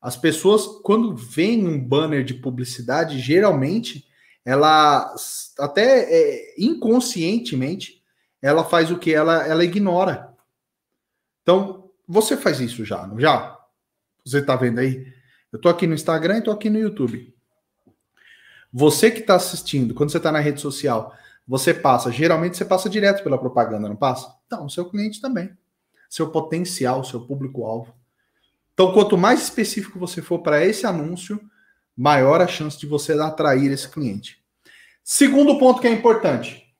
[0.00, 4.04] As pessoas, quando veem um banner de publicidade, geralmente,
[4.44, 5.14] ela
[5.58, 8.02] até é, inconscientemente,
[8.40, 9.14] ela faz o que?
[9.14, 10.34] Ela, ela ignora.
[11.42, 13.56] Então, você faz isso já, não já?
[14.24, 15.06] Você está vendo aí?
[15.52, 17.32] Eu estou aqui no Instagram e estou aqui no YouTube.
[18.72, 21.14] Você que está assistindo, quando você está na rede social,
[21.46, 24.34] você passa, geralmente você passa direto pela propaganda, não passa?
[24.52, 25.56] Então, seu cliente também.
[26.10, 27.94] Seu potencial, seu público-alvo.
[28.74, 31.40] Então, quanto mais específico você for para esse anúncio,
[31.96, 34.44] maior a chance de você atrair esse cliente.
[35.02, 36.70] Segundo ponto que é importante: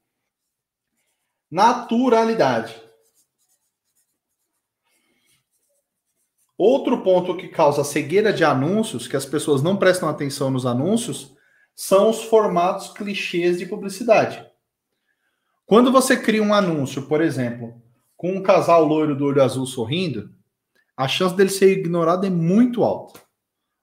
[1.51, 2.79] naturalidade.
[6.59, 11.35] Outro ponto que causa cegueira de anúncios, que as pessoas não prestam atenção nos anúncios,
[11.75, 14.52] são os formatos clichês de publicidade.
[15.67, 17.81] Quando você cria um anúncio, por exemplo,
[18.17, 20.31] com um casal loiro do olho azul sorrindo,
[20.97, 23.21] a chance dele ser ignorado é muito alta.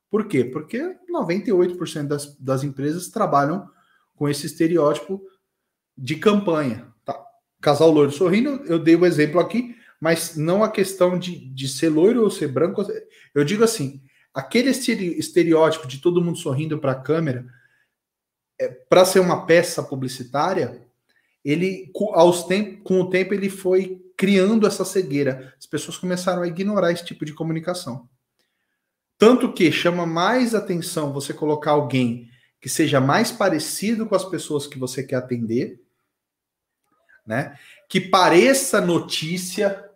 [0.09, 0.43] Por quê?
[0.43, 3.69] Porque 98% das, das empresas trabalham
[4.15, 5.21] com esse estereótipo
[5.97, 6.87] de campanha.
[7.05, 7.19] Tá?
[7.61, 11.89] Casal loiro sorrindo, eu dei o exemplo aqui, mas não a questão de, de ser
[11.89, 12.85] loiro ou ser branco.
[13.35, 14.01] Eu digo assim:
[14.33, 17.45] aquele estereótipo de todo mundo sorrindo para a câmera,
[18.59, 20.88] é, para ser uma peça publicitária,
[21.43, 25.53] ele aos tempo, com o tempo ele foi criando essa cegueira.
[25.57, 28.09] As pessoas começaram a ignorar esse tipo de comunicação.
[29.17, 32.29] Tanto que chama mais atenção você colocar alguém
[32.61, 35.81] que seja mais parecido com as pessoas que você quer atender,
[37.25, 37.57] né?
[37.87, 39.89] Que pareça notícia.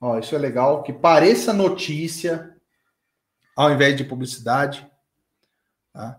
[0.00, 2.56] Ó, isso é legal, que pareça notícia
[3.56, 4.88] ao invés de publicidade,
[5.92, 6.18] tá?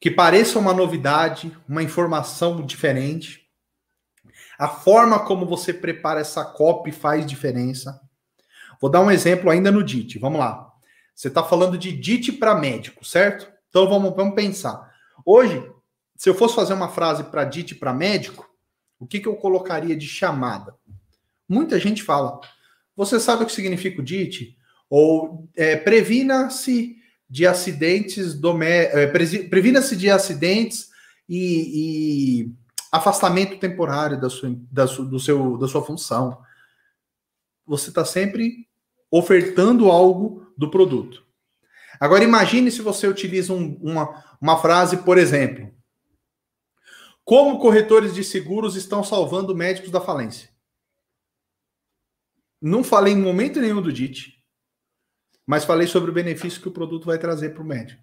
[0.00, 3.45] Que pareça uma novidade, uma informação diferente.
[4.58, 8.00] A forma como você prepara essa copy faz diferença.
[8.80, 10.18] Vou dar um exemplo ainda no DIT.
[10.18, 10.72] Vamos lá.
[11.14, 13.50] Você está falando de DIT para médico, certo?
[13.68, 14.90] Então vamos, vamos pensar.
[15.24, 15.62] Hoje,
[16.16, 18.48] se eu fosse fazer uma frase para DIT para médico,
[18.98, 20.74] o que, que eu colocaria de chamada?
[21.48, 22.40] Muita gente fala.
[22.94, 24.56] Você sabe o que significa o DIT?
[24.88, 26.96] Ou é, previna-se
[27.28, 28.38] de acidentes.
[28.62, 29.06] É,
[29.48, 30.88] previna-se de acidentes
[31.28, 32.52] e, e
[32.90, 36.40] afastamento temporário da sua, da, do seu, da sua função.
[37.66, 38.68] Você está sempre
[39.10, 41.24] ofertando algo do produto.
[41.98, 45.74] Agora imagine se você utiliza um, uma, uma frase, por exemplo,
[47.24, 50.50] como corretores de seguros estão salvando médicos da falência?
[52.60, 54.42] Não falei em momento nenhum do DIT,
[55.46, 58.02] mas falei sobre o benefício que o produto vai trazer para o médico,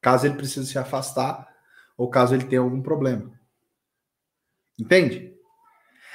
[0.00, 1.48] caso ele precise se afastar
[1.96, 3.35] ou caso ele tenha algum problema.
[4.78, 5.32] Entende?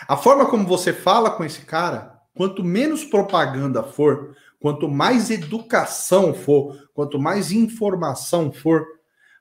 [0.08, 6.34] A forma como você fala com esse cara, quanto menos propaganda for, quanto mais educação
[6.34, 8.86] for, quanto mais informação for,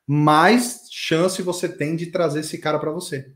[0.07, 3.33] mais chance você tem de trazer esse cara para você.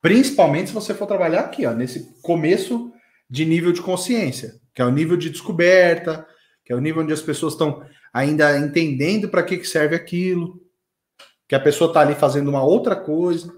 [0.00, 2.92] Principalmente se você for trabalhar aqui, ó, nesse começo
[3.28, 6.26] de nível de consciência, que é o nível de descoberta,
[6.64, 10.60] que é o nível onde as pessoas estão ainda entendendo para que, que serve aquilo,
[11.48, 13.52] que a pessoa está ali fazendo uma outra coisa.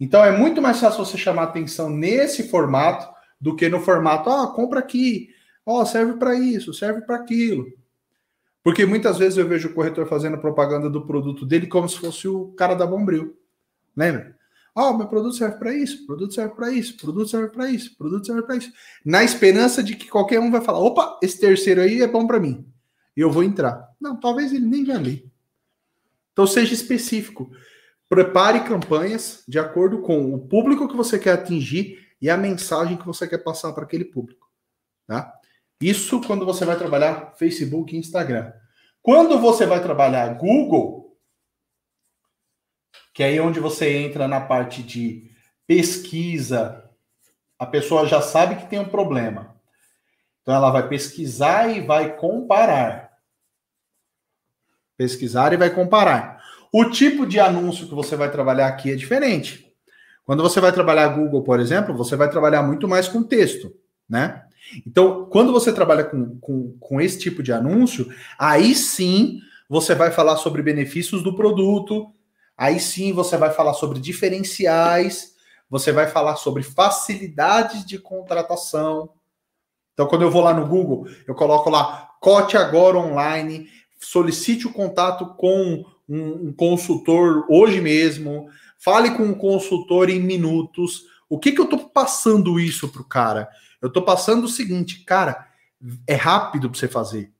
[0.00, 3.06] Então é muito mais fácil você chamar atenção nesse formato
[3.38, 5.28] do que no formato, ah, compra aqui,
[5.64, 7.66] ó, oh, serve para isso, serve para aquilo.
[8.62, 12.26] Porque muitas vezes eu vejo o corretor fazendo propaganda do produto dele como se fosse
[12.28, 13.36] o cara da Bombril.
[13.96, 14.36] Lembra?
[14.74, 17.96] Ó, oh, meu produto serve para isso, produto serve para isso, produto serve para isso,
[17.96, 18.72] produto serve para isso.
[19.04, 22.38] Na esperança de que qualquer um vai falar: opa, esse terceiro aí é bom para
[22.38, 22.66] mim.
[23.16, 23.88] Eu vou entrar.
[24.00, 25.26] Não, talvez ele nem vai ler.
[26.32, 27.50] Então seja específico.
[28.10, 33.06] Prepare campanhas de acordo com o público que você quer atingir e a mensagem que
[33.06, 34.50] você quer passar para aquele público.
[35.06, 35.32] Tá?
[35.80, 38.52] Isso quando você vai trabalhar Facebook e Instagram.
[39.00, 41.16] Quando você vai trabalhar Google,
[43.14, 45.30] que é aí onde você entra na parte de
[45.64, 46.90] pesquisa,
[47.56, 49.56] a pessoa já sabe que tem um problema.
[50.42, 53.16] Então ela vai pesquisar e vai comparar.
[54.96, 56.39] Pesquisar e vai comparar.
[56.72, 59.70] O tipo de anúncio que você vai trabalhar aqui é diferente.
[60.24, 63.74] Quando você vai trabalhar Google, por exemplo, você vai trabalhar muito mais com texto,
[64.08, 64.44] né?
[64.86, 68.06] Então, quando você trabalha com, com, com esse tipo de anúncio,
[68.38, 72.12] aí sim você vai falar sobre benefícios do produto,
[72.56, 75.34] aí sim você vai falar sobre diferenciais,
[75.68, 79.10] você vai falar sobre facilidades de contratação.
[79.94, 84.72] Então, quando eu vou lá no Google, eu coloco lá cote agora online, solicite o
[84.72, 91.04] contato com um, um consultor hoje mesmo, fale com um consultor em minutos.
[91.28, 93.48] O que, que eu estou passando isso para o cara?
[93.80, 95.46] Eu estou passando o seguinte, cara,
[96.06, 97.32] é rápido para você fazer.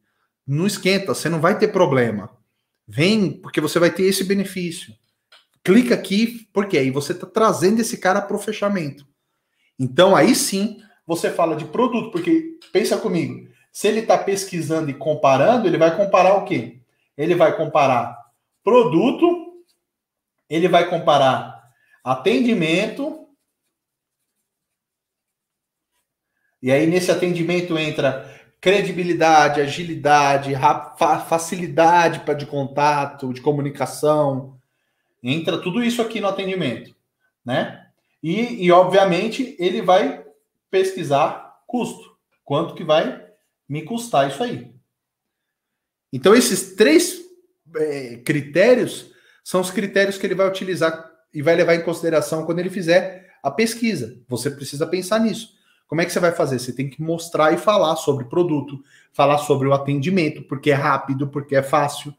[0.47, 2.31] Não esquenta, você não vai ter problema.
[2.87, 4.95] Vem, porque você vai ter esse benefício.
[5.65, 9.07] Clica aqui, porque aí você está trazendo esse cara para o fechamento.
[9.79, 14.95] Então aí sim você fala de produto, porque pensa comigo, se ele está pesquisando e
[14.95, 16.81] comparando, ele vai comparar o quê?
[17.17, 18.20] Ele vai comparar
[18.63, 19.65] produto,
[20.49, 21.61] ele vai comparar
[22.05, 23.29] atendimento,
[26.63, 28.29] e aí nesse atendimento entra
[28.61, 30.53] credibilidade, agilidade,
[31.29, 34.61] facilidade de contato, de comunicação,
[35.23, 36.95] entra tudo isso aqui no atendimento,
[37.45, 37.87] né?
[38.23, 40.25] E, e obviamente ele vai
[40.71, 43.27] pesquisar custo, quanto que vai
[43.67, 44.71] me custar isso aí.
[46.13, 47.20] Então esses três
[47.77, 49.11] é, critérios
[49.43, 53.31] são os critérios que ele vai utilizar e vai levar em consideração quando ele fizer
[53.43, 54.19] a pesquisa.
[54.29, 55.59] Você precisa pensar nisso.
[55.87, 56.59] Como é que você vai fazer?
[56.59, 58.81] Você tem que mostrar e falar sobre produto,
[59.13, 62.15] falar sobre o atendimento, porque é rápido, porque é fácil.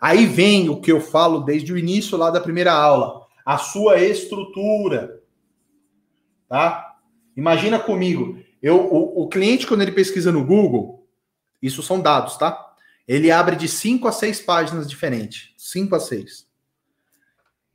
[0.00, 3.98] Aí vem o que eu falo desde o início lá da primeira aula, a sua
[3.98, 5.20] estrutura.
[6.48, 6.96] Tá?
[7.36, 11.06] Imagina comigo, eu, o, o cliente quando ele pesquisa no Google,
[11.60, 12.73] isso são dados, tá?
[13.06, 15.52] Ele abre de 5 a 6 páginas diferentes.
[15.56, 16.46] 5 a 6.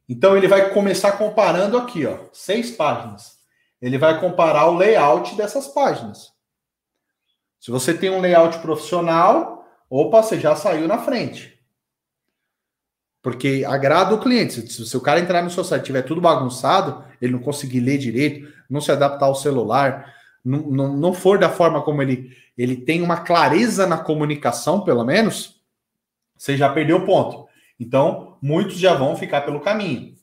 [0.09, 3.37] Então ele vai começar comparando aqui, ó, seis páginas.
[3.79, 6.33] Ele vai comparar o layout dessas páginas.
[7.59, 11.59] Se você tem um layout profissional, opa, você já saiu na frente.
[13.21, 14.67] Porque agrada o cliente.
[14.67, 17.99] Se o cara entrar no seu site e tiver tudo bagunçado, ele não conseguir ler
[17.99, 22.75] direito, não se adaptar ao celular, não, não, não for da forma como ele, ele
[22.77, 25.61] tem uma clareza na comunicação, pelo menos,
[26.37, 27.47] você já perdeu o ponto.
[27.79, 30.15] Então, muitos já vão ficar pelo caminho.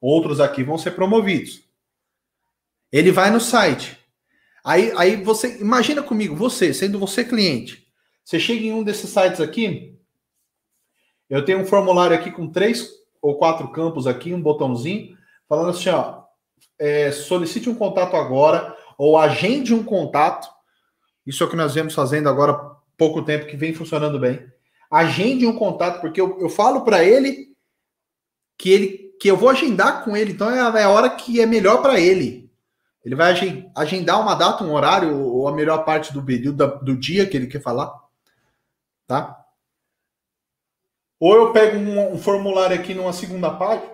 [0.00, 1.62] Outros aqui vão ser promovidos.
[2.90, 3.98] Ele vai no site.
[4.64, 7.86] Aí, aí você, imagina comigo, você, sendo você cliente,
[8.24, 9.98] você chega em um desses sites aqui,
[11.28, 12.90] eu tenho um formulário aqui com três
[13.22, 15.16] ou quatro campos aqui, um botãozinho,
[15.48, 16.24] falando assim, ó,
[16.78, 20.46] é, solicite um contato agora, ou agende um contato.
[21.26, 24.46] Isso é o que nós vemos fazendo agora há pouco tempo, que vem funcionando bem.
[24.90, 27.56] Agende um contato, porque eu, eu falo para ele
[28.58, 31.46] que ele que eu vou agendar com ele, então é a, é hora que é
[31.46, 32.50] melhor para ele.
[33.02, 33.32] Ele vai
[33.74, 37.46] agendar uma data, um horário, ou a melhor parte do período do dia que ele
[37.46, 37.90] quer falar.
[39.06, 39.46] Tá?
[41.18, 43.90] Ou eu pego um, um formulário aqui numa segunda página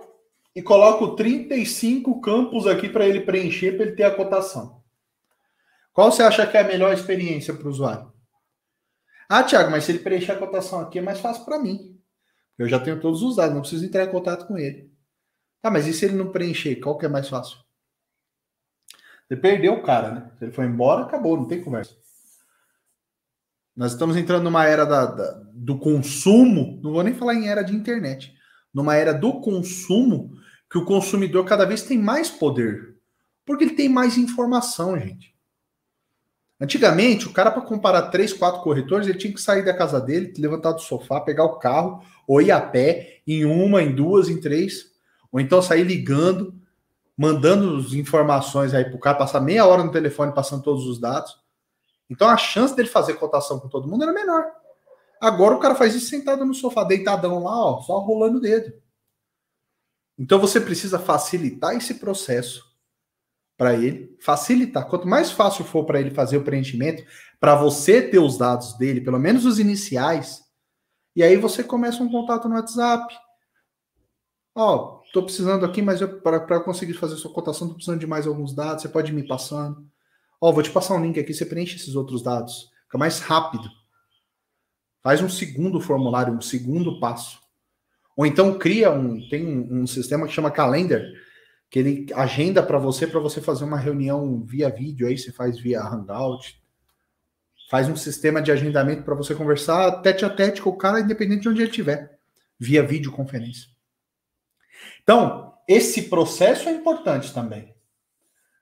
[0.53, 4.85] e coloco 35 campos aqui para ele preencher, para ele ter a cotação.
[5.96, 8.12] Qual você acha que é a melhor experiência para o usuário?
[9.26, 11.99] Ah, Thiago, mas se ele preencher a cotação aqui é mais fácil para mim.
[12.59, 14.92] Eu já tenho todos os dados, não preciso entrar em contato com ele.
[15.62, 17.57] Ah, mas e se ele não preencher, qual que é mais fácil?
[19.26, 20.32] Você perdeu o cara, né?
[20.38, 21.97] Se ele foi embora, acabou, não tem conversa.
[23.74, 27.62] Nós estamos entrando numa era da, da, do consumo, não vou nem falar em era
[27.62, 28.34] de internet,
[28.72, 30.30] numa era do consumo
[30.70, 32.99] que o consumidor cada vez tem mais poder.
[33.47, 35.36] Porque ele tem mais informação, gente.
[36.59, 40.32] Antigamente, o cara, para comparar três, quatro corretores, ele tinha que sair da casa dele,
[40.38, 44.40] levantar do sofá, pegar o carro, ou ir a pé, em uma, em duas, em
[44.40, 44.92] três,
[45.30, 46.54] ou então sair ligando,
[47.16, 50.98] mandando as informações aí para o cara, passar meia hora no telefone passando todos os
[50.98, 51.36] dados.
[52.09, 54.46] Então a chance dele fazer cotação com todo mundo era menor.
[55.20, 58.72] Agora o cara faz isso sentado no sofá, deitadão lá, ó, só rolando o dedo.
[60.18, 62.66] Então você precisa facilitar esse processo
[63.57, 64.86] para ele, facilitar.
[64.86, 67.02] Quanto mais fácil for para ele fazer o preenchimento,
[67.40, 70.42] para você ter os dados dele, pelo menos os iniciais,
[71.14, 73.14] e aí você começa um contato no WhatsApp.
[74.54, 78.26] Ó, oh, tô precisando aqui, mas para conseguir fazer sua cotação, tô precisando de mais
[78.26, 79.86] alguns dados, você pode me passando.
[80.40, 82.70] Ó, oh, vou te passar um link aqui, você preenche esses outros dados.
[82.84, 83.68] Fica mais rápido.
[85.02, 87.38] Faz um segundo formulário, um segundo passo.
[88.16, 91.02] Ou então cria um, tem um, um sistema que chama Calendar,
[91.71, 95.59] que ele agenda para você para você fazer uma reunião via vídeo, aí você faz
[95.59, 96.61] via Hangout.
[97.69, 101.43] Faz um sistema de agendamento para você conversar tete a tete com o cara, independente
[101.43, 102.19] de onde ele estiver,
[102.59, 103.69] via videoconferência.
[105.03, 107.75] Então, esse processo é importante também.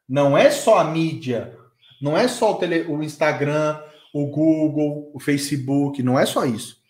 [0.08, 1.56] Não é só a mídia,
[2.00, 3.80] não é só o, tele, o Instagram,
[4.12, 6.82] o Google, o Facebook, não é só isso.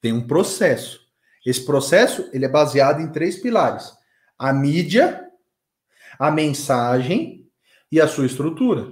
[0.00, 1.00] Tem um processo.
[1.44, 3.92] Esse processo ele é baseado em três pilares:
[4.38, 5.27] a mídia,
[6.18, 7.48] a mensagem
[7.90, 8.90] e a sua estrutura.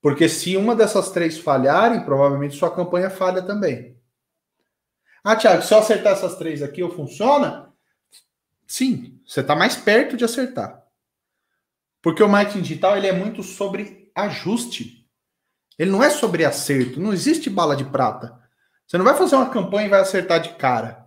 [0.00, 3.98] Porque se uma dessas três falharem, provavelmente sua campanha falha também.
[5.22, 7.72] Ah, Thiago, se eu acertar essas três aqui, eu funciona?
[8.66, 10.84] Sim, você está mais perto de acertar.
[12.02, 15.08] Porque o marketing digital ele é muito sobre ajuste.
[15.78, 17.00] Ele não é sobre acerto.
[17.00, 18.38] Não existe bala de prata.
[18.86, 21.02] Você não vai fazer uma campanha e vai acertar de cara.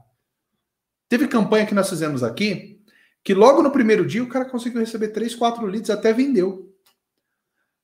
[1.08, 2.77] Teve campanha que nós fizemos aqui,
[3.28, 6.74] que logo no primeiro dia o cara conseguiu receber 3, 4 leads, até vendeu.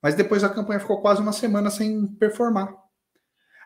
[0.02, 2.74] Mas depois a campanha ficou quase uma semana sem performar.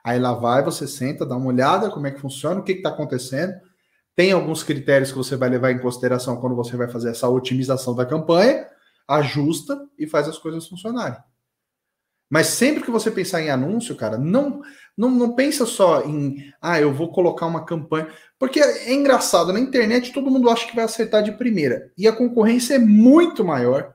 [0.03, 2.89] Aí lá vai, você senta, dá uma olhada como é que funciona, o que está
[2.89, 3.55] acontecendo.
[4.17, 7.95] Tem alguns critérios que você vai levar em consideração quando você vai fazer essa otimização
[7.95, 8.67] da campanha,
[9.07, 11.23] ajusta e faz as coisas funcionarem.
[12.29, 14.63] Mas sempre que você pensar em anúncio, cara, não,
[14.97, 18.09] não, não pensa só em, ah, eu vou colocar uma campanha.
[18.39, 21.91] Porque é engraçado, na internet todo mundo acha que vai acertar de primeira.
[21.99, 23.95] E a concorrência é muito maior.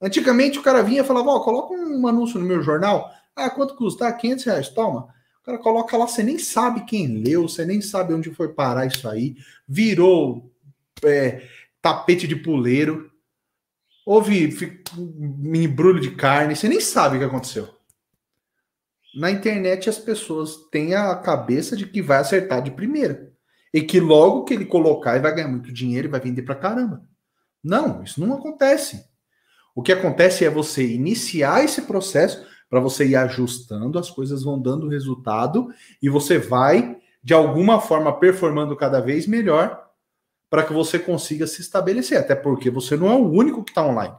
[0.00, 3.10] Antigamente o cara vinha e falava, ó, oh, coloca um anúncio no meu jornal.
[3.34, 4.06] Ah, quanto custa?
[4.06, 5.08] Ah, 500 reais, toma.
[5.42, 8.86] O cara coloca lá, você nem sabe quem leu, você nem sabe onde foi parar
[8.86, 9.36] isso aí.
[9.66, 10.50] Virou
[11.04, 11.42] é,
[11.82, 13.10] tapete de puleiro
[14.06, 14.56] houve
[14.96, 17.68] um embrulho de carne, você nem sabe o que aconteceu.
[19.16, 23.32] Na internet as pessoas têm a cabeça de que vai acertar de primeira.
[23.72, 26.54] E que logo que ele colocar, ele vai ganhar muito dinheiro e vai vender pra
[26.54, 27.02] caramba.
[27.64, 29.06] Não, isso não acontece.
[29.74, 34.60] O que acontece é você iniciar esse processo para você ir ajustando, as coisas vão
[34.60, 35.68] dando resultado
[36.02, 39.82] e você vai, de alguma forma, performando cada vez melhor
[40.50, 43.86] para que você consiga se estabelecer, até porque você não é o único que está
[43.86, 44.14] online.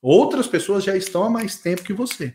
[0.00, 2.32] Outras pessoas já estão há mais tempo que você.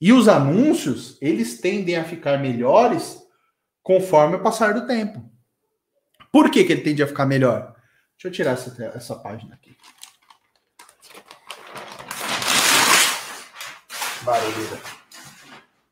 [0.00, 3.20] E os anúncios, eles tendem a ficar melhores
[3.82, 5.30] conforme o passar do tempo.
[6.32, 7.74] Por que, que ele tende a ficar melhor?
[8.16, 9.76] Deixa eu tirar essa, essa página aqui.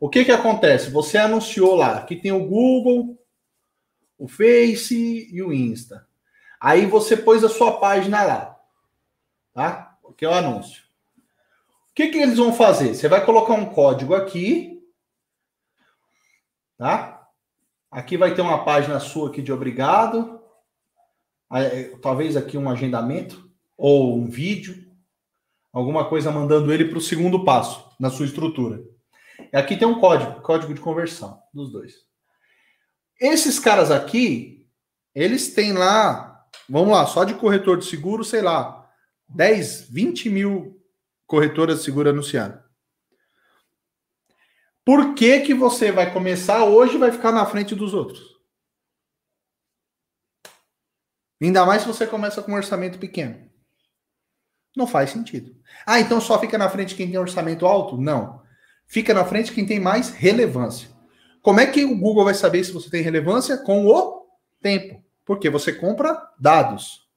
[0.01, 0.91] O que que acontece?
[0.91, 3.19] Você anunciou lá que tem o Google,
[4.17, 6.07] o Face e o Insta.
[6.61, 8.57] Aí você pôs a sua página lá,
[9.53, 9.99] tá?
[10.17, 10.88] Que é o anúncio.
[11.99, 12.95] Que, que eles vão fazer?
[12.95, 14.81] Você vai colocar um código aqui,
[16.77, 17.29] tá?
[17.91, 20.41] Aqui vai ter uma página sua aqui de obrigado,
[22.01, 24.77] talvez aqui um agendamento ou um vídeo,
[25.73, 28.81] alguma coisa mandando ele para o segundo passo na sua estrutura.
[29.53, 31.95] E aqui tem um código, código de conversão dos dois.
[33.21, 34.69] Esses caras aqui,
[35.13, 38.89] eles têm lá, vamos lá, só de corretor de seguro, sei lá,
[39.29, 40.78] 10, 20 mil
[41.29, 42.59] corretoras de seguro anunciando.
[44.85, 48.39] Por que, que você vai começar hoje e vai ficar na frente dos outros?
[51.41, 53.49] Ainda mais se você começa com um orçamento pequeno.
[54.75, 55.55] Não faz sentido.
[55.87, 57.99] Ah, então só fica na frente quem tem orçamento alto?
[57.99, 58.43] Não.
[58.87, 60.89] Fica na frente quem tem mais relevância.
[61.43, 63.59] Como é que o Google vai saber se você tem relevância?
[63.59, 64.27] Com o
[64.61, 65.05] tempo.
[65.25, 67.08] Porque você compra dados.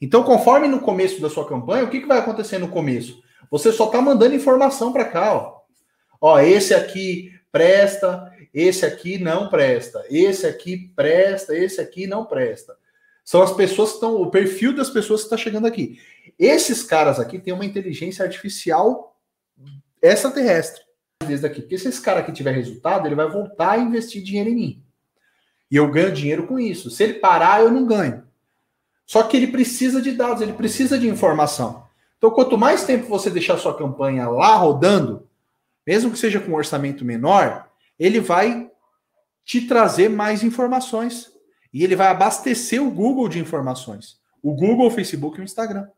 [0.00, 3.22] Então, conforme no começo da sua campanha, o que, que vai acontecer no começo?
[3.50, 5.34] Você só está mandando informação para cá.
[5.34, 5.60] Ó.
[6.20, 12.76] ó, esse aqui presta, esse aqui não presta, esse aqui presta, esse aqui não presta.
[13.24, 16.00] São as pessoas que estão, o perfil das pessoas que está chegando aqui.
[16.38, 19.16] Esses caras aqui têm uma inteligência artificial
[20.02, 20.82] extraterrestre
[21.26, 21.60] vezes daqui.
[21.60, 24.84] Porque se esse cara aqui tiver resultado, ele vai voltar a investir dinheiro em mim.
[25.70, 26.90] E eu ganho dinheiro com isso.
[26.90, 28.24] Se ele parar, eu não ganho.
[29.10, 31.84] Só que ele precisa de dados, ele precisa de informação.
[32.16, 35.28] Então, quanto mais tempo você deixar sua campanha lá rodando,
[35.84, 38.70] mesmo que seja com um orçamento menor, ele vai
[39.44, 41.28] te trazer mais informações.
[41.74, 44.20] E ele vai abastecer o Google de informações.
[44.40, 45.88] O Google, o Facebook e o Instagram.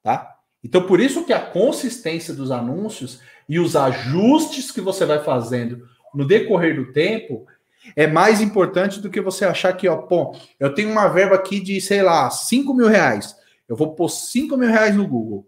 [0.00, 0.36] Tá?
[0.62, 5.88] Então, por isso que a consistência dos anúncios e os ajustes que você vai fazendo
[6.14, 7.48] no decorrer do tempo
[7.94, 11.60] é mais importante do que você achar que, ó, pô, eu tenho uma verba aqui
[11.60, 13.36] de, sei lá, 5 mil reais.
[13.68, 15.46] Eu vou pôr 5 mil reais no Google.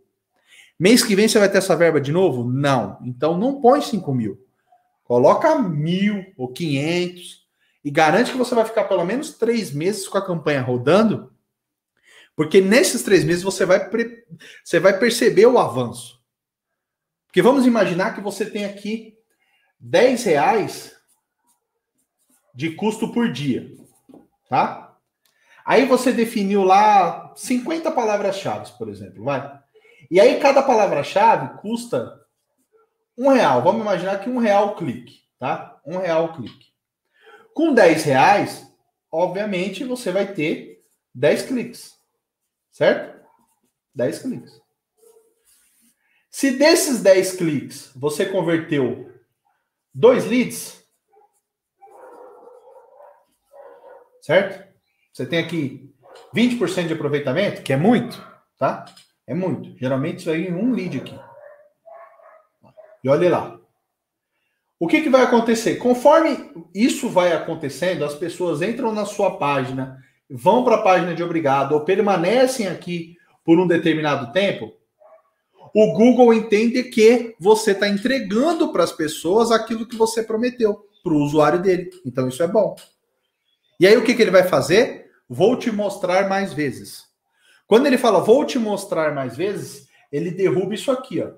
[0.79, 2.51] Mês que vem você vai ter essa verba de novo?
[2.51, 2.99] Não.
[3.05, 4.43] Então não põe 5 mil.
[5.05, 7.47] Coloca mil ou 500
[7.85, 11.33] e garante que você vai ficar pelo menos três meses com a campanha rodando,
[12.37, 13.91] porque nesses três meses você vai,
[14.65, 16.21] você vai perceber o avanço.
[17.27, 19.15] Porque vamos imaginar que você tem aqui
[19.79, 20.93] 10 reais
[22.55, 23.71] de custo por dia,
[24.49, 24.97] tá?
[25.65, 29.61] Aí você definiu lá 50 palavras-chave, por exemplo, vai.
[30.11, 32.21] E aí cada palavra-chave custa
[33.17, 33.63] um real.
[33.63, 35.81] Vamos imaginar que um real clique, tá?
[35.87, 36.71] Um real clique.
[37.55, 38.67] Com 10 reais,
[39.13, 40.83] obviamente, você vai ter
[41.15, 41.95] 10 cliques,
[42.73, 43.21] certo?
[43.95, 44.61] 10 cliques.
[46.31, 49.13] Se desses 10 cliques você converteu
[49.93, 50.80] dois leads,
[54.21, 54.69] certo?
[55.13, 55.93] Você tem aqui
[56.35, 58.25] 20% de aproveitamento, que é muito,
[58.59, 58.85] tá?
[59.27, 59.77] É muito.
[59.79, 61.19] Geralmente isso aí em um lead aqui.
[63.03, 63.61] E olha lá.
[64.79, 65.77] O que, que vai acontecer?
[65.77, 69.99] Conforme isso vai acontecendo, as pessoas entram na sua página,
[70.29, 73.15] vão para a página de obrigado ou permanecem aqui
[73.45, 74.73] por um determinado tempo,
[75.75, 81.13] o Google entende que você está entregando para as pessoas aquilo que você prometeu para
[81.13, 81.91] o usuário dele.
[82.05, 82.75] Então isso é bom.
[83.81, 85.11] E aí o que, que ele vai fazer?
[85.27, 87.07] Vou te mostrar mais vezes.
[87.67, 91.33] Quando ele fala vou te mostrar mais vezes, ele derruba isso aqui, ó,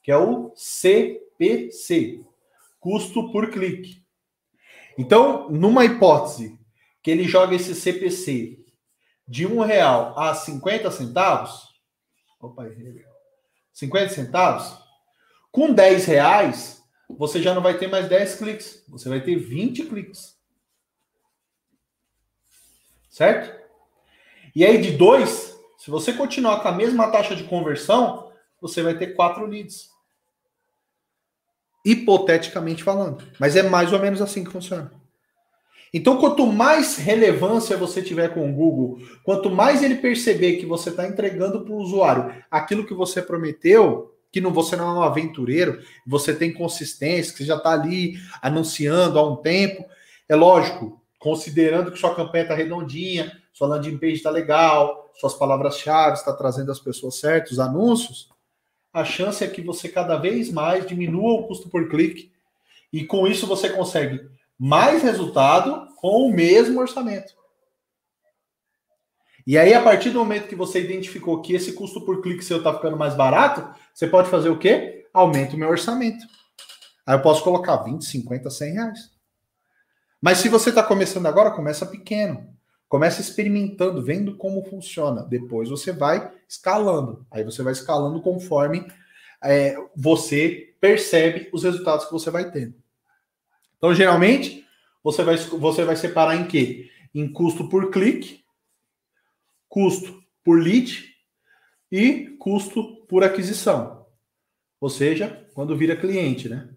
[0.00, 2.20] que é o CPC,
[2.78, 4.04] custo por clique.
[4.96, 6.56] Então, numa hipótese
[7.02, 8.64] que ele joga esse CPC
[9.26, 11.74] de um real a 50 centavos,
[12.40, 12.66] opa,
[13.72, 14.78] 50 centavos,
[15.50, 19.86] com 10 reais, você já não vai ter mais 10 cliques, você vai ter 20
[19.86, 20.34] cliques.
[23.14, 23.54] Certo?
[24.56, 28.98] E aí, de dois, se você continuar com a mesma taxa de conversão, você vai
[28.98, 29.88] ter quatro leads.
[31.84, 33.24] Hipoteticamente falando.
[33.38, 34.90] Mas é mais ou menos assim que funciona.
[35.92, 40.90] Então, quanto mais relevância você tiver com o Google, quanto mais ele perceber que você
[40.90, 45.02] está entregando para o usuário aquilo que você prometeu, que não, você não é um
[45.02, 49.84] aventureiro, você tem consistência, que você já está ali anunciando há um tempo,
[50.28, 56.18] é lógico, considerando que sua campanha está redondinha, sua landing page está legal, suas palavras-chave
[56.18, 58.28] está trazendo as pessoas certas, os anúncios,
[58.92, 62.30] a chance é que você cada vez mais diminua o custo por clique
[62.92, 67.32] e com isso você consegue mais resultado com o mesmo orçamento.
[69.46, 72.58] E aí, a partir do momento que você identificou que esse custo por clique seu
[72.58, 75.06] está ficando mais barato, você pode fazer o quê?
[75.12, 76.26] Aumenta o meu orçamento.
[77.06, 79.13] Aí eu posso colocar 20, 50, 100 reais.
[80.24, 82.48] Mas se você está começando agora, começa pequeno.
[82.88, 85.22] Começa experimentando, vendo como funciona.
[85.22, 87.26] Depois você vai escalando.
[87.30, 88.90] Aí você vai escalando conforme
[89.42, 92.74] é, você percebe os resultados que você vai tendo.
[93.76, 94.66] Então, geralmente,
[95.02, 96.90] você vai, você vai separar em quê?
[97.14, 98.42] Em custo por clique,
[99.68, 101.04] custo por lead
[101.92, 104.06] e custo por aquisição.
[104.80, 106.73] Ou seja, quando vira cliente, né?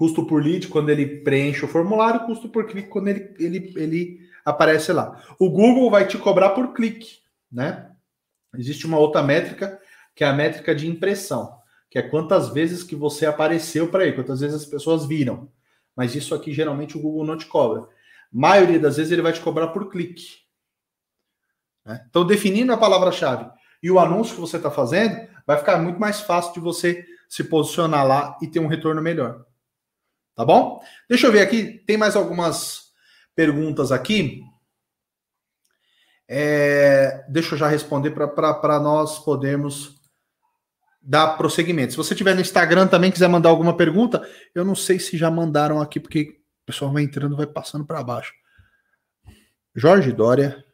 [0.00, 4.20] Custo por lead quando ele preenche o formulário, custo por clique quando ele, ele, ele
[4.42, 5.22] aparece lá.
[5.38, 7.18] O Google vai te cobrar por clique,
[7.52, 7.90] né?
[8.56, 9.78] Existe uma outra métrica
[10.14, 11.54] que é a métrica de impressão,
[11.90, 15.52] que é quantas vezes que você apareceu para ele, quantas vezes as pessoas viram.
[15.94, 17.82] Mas isso aqui geralmente o Google não te cobra.
[17.82, 17.86] A
[18.32, 20.38] maioria das vezes ele vai te cobrar por clique.
[21.84, 22.06] Né?
[22.08, 23.50] Então, definindo a palavra-chave
[23.82, 27.44] e o anúncio que você está fazendo, vai ficar muito mais fácil de você se
[27.44, 29.44] posicionar lá e ter um retorno melhor.
[30.40, 30.82] Tá bom?
[31.06, 32.94] Deixa eu ver aqui, tem mais algumas
[33.36, 34.42] perguntas aqui.
[36.26, 40.00] É, deixa eu já responder para nós podermos
[41.02, 41.92] dar prosseguimento.
[41.92, 45.30] Se você tiver no Instagram também quiser mandar alguma pergunta, eu não sei se já
[45.30, 48.32] mandaram aqui, porque o pessoal vai entrando, vai passando para baixo.
[49.74, 50.64] Jorge Dória,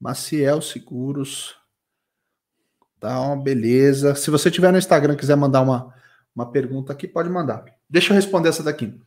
[0.00, 1.54] Maciel Seguros,
[2.98, 4.16] tá uma beleza.
[4.16, 5.94] Se você tiver no Instagram quiser mandar uma,
[6.34, 7.64] uma pergunta aqui, pode mandar.
[7.92, 8.98] Deixa eu responder essa daqui.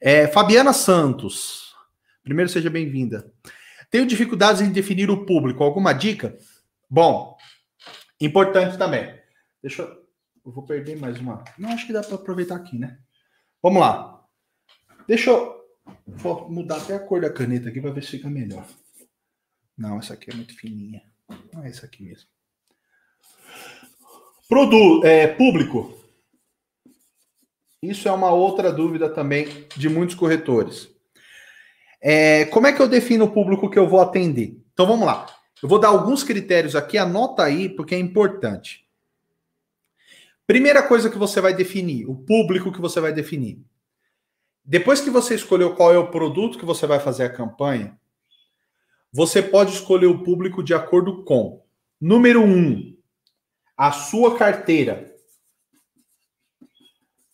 [0.00, 1.74] É, Fabiana Santos.
[2.22, 3.32] Primeiro, seja bem-vinda.
[3.90, 5.64] Tenho dificuldades em definir o público.
[5.64, 6.36] Alguma dica?
[6.88, 7.36] Bom,
[8.20, 9.18] importante também.
[9.62, 10.06] Deixa eu.
[10.44, 11.42] Eu vou perder mais uma.
[11.58, 12.98] Não, acho que dá para aproveitar aqui, né?
[13.60, 14.22] Vamos lá.
[15.08, 15.56] Deixa eu
[16.06, 18.66] Vou mudar até a cor da caneta aqui para ver se fica melhor.
[19.76, 21.02] Não, essa aqui é muito fininha.
[21.52, 22.28] Não é essa aqui mesmo.
[24.48, 25.95] Produto, é, público.
[27.82, 30.88] Isso é uma outra dúvida também de muitos corretores.
[32.00, 34.56] É, como é que eu defino o público que eu vou atender?
[34.72, 35.26] Então vamos lá.
[35.62, 38.86] Eu vou dar alguns critérios aqui, anota aí, porque é importante.
[40.46, 43.60] Primeira coisa que você vai definir, o público que você vai definir.
[44.64, 47.98] Depois que você escolheu qual é o produto que você vai fazer a campanha,
[49.12, 51.64] você pode escolher o público de acordo com,
[52.00, 52.96] número um,
[53.76, 55.15] a sua carteira.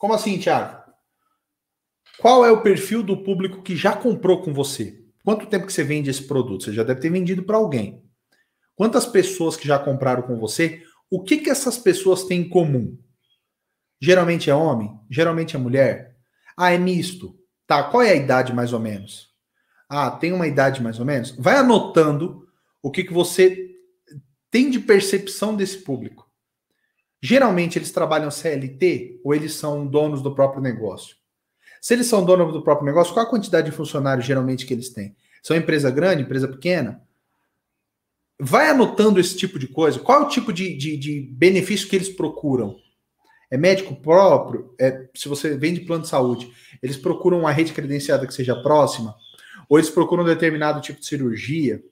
[0.03, 0.82] Como assim, Thiago?
[2.18, 5.00] Qual é o perfil do público que já comprou com você?
[5.24, 6.64] Quanto tempo que você vende esse produto?
[6.64, 8.03] Você já deve ter vendido para alguém.
[8.74, 10.82] Quantas pessoas que já compraram com você?
[11.09, 12.98] O que que essas pessoas têm em comum?
[14.00, 14.90] Geralmente é homem?
[15.09, 16.16] Geralmente é mulher?
[16.57, 17.38] Ah, é misto.
[17.64, 19.30] Tá, qual é a idade mais ou menos?
[19.88, 21.30] Ah, tem uma idade mais ou menos?
[21.38, 22.44] Vai anotando
[22.82, 23.70] o que, que você
[24.50, 26.28] tem de percepção desse público.
[27.22, 31.16] Geralmente eles trabalham CLT ou eles são donos do próprio negócio?
[31.80, 34.90] Se eles são donos do próprio negócio, qual a quantidade de funcionários geralmente que eles
[34.90, 35.16] têm?
[35.40, 37.00] São empresa grande, empresa pequena?
[38.40, 40.00] Vai anotando esse tipo de coisa.
[40.00, 42.76] Qual é o tipo de, de, de benefício que eles procuram?
[43.48, 44.74] É médico próprio?
[44.80, 46.52] É, se você vende plano de saúde,
[46.82, 49.14] eles procuram uma rede credenciada que seja próxima?
[49.68, 51.82] Ou eles procuram um determinado tipo de cirurgia?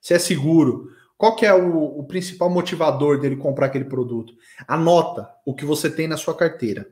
[0.00, 0.90] Se é seguro?
[1.20, 4.32] Qual que é o, o principal motivador dele comprar aquele produto?
[4.66, 6.88] Anota o que você tem na sua carteira.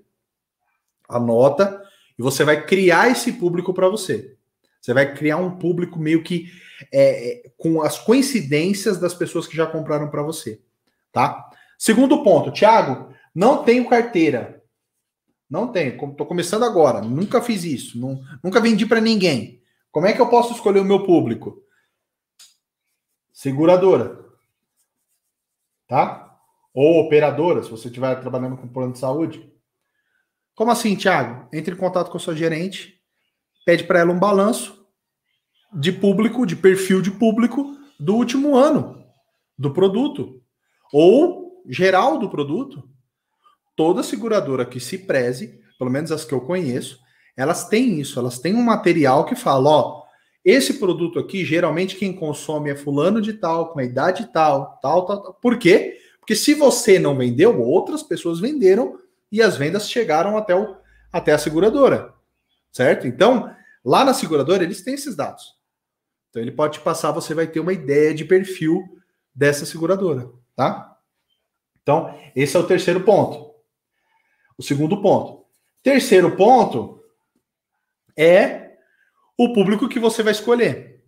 [1.09, 1.83] Anota
[2.18, 4.37] e você vai criar esse público para você.
[4.83, 6.53] Você vai criar um público meio que
[6.93, 10.61] é, é com as coincidências das pessoas que já compraram para você,
[11.11, 11.49] tá?
[11.79, 14.62] Segundo ponto, Thiago, não tenho carteira.
[15.49, 15.95] Não tenho.
[15.95, 17.01] Estou começando agora.
[17.01, 17.99] Nunca fiz isso.
[17.99, 19.62] Não, nunca vendi para ninguém.
[19.91, 21.62] Como é que eu posso escolher o meu público?
[23.39, 24.18] Seguradora.
[25.86, 26.41] Tá?
[26.74, 29.49] Ou operadora, se você estiver trabalhando com plano de saúde.
[30.57, 31.49] Como assim, Thiago?
[31.53, 33.01] Entre em contato com a sua gerente,
[33.64, 34.84] pede para ela um balanço
[35.72, 39.05] de público, de perfil de público do último ano
[39.57, 40.43] do produto.
[40.93, 42.91] Ou geral do produto.
[43.76, 46.99] Toda seguradora que se preze, pelo menos as que eu conheço,
[47.36, 50.07] elas têm isso, elas têm um material que fala, ó,
[50.45, 55.05] esse produto aqui, geralmente quem consome é fulano de tal, com a idade tal, tal,
[55.07, 55.34] tal, tal.
[55.34, 55.99] Por quê?
[56.20, 58.99] Porque se você não vendeu, outras pessoas venderam
[59.30, 60.76] e as vendas chegaram até, o,
[61.12, 62.14] até a seguradora.
[62.70, 63.07] Certo?
[63.07, 65.57] Então, lá na seguradora, eles têm esses dados.
[66.30, 68.82] Então, ele pode te passar, você vai ter uma ideia de perfil
[69.34, 70.99] dessa seguradora, tá?
[71.82, 73.55] Então, esse é o terceiro ponto.
[74.57, 75.47] O segundo ponto.
[75.82, 77.01] Terceiro ponto
[78.14, 78.67] é
[79.39, 81.01] o público que você vai escolher.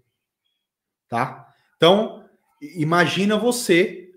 [1.08, 1.52] Tá?
[1.76, 2.24] Então,
[2.62, 4.12] imagina você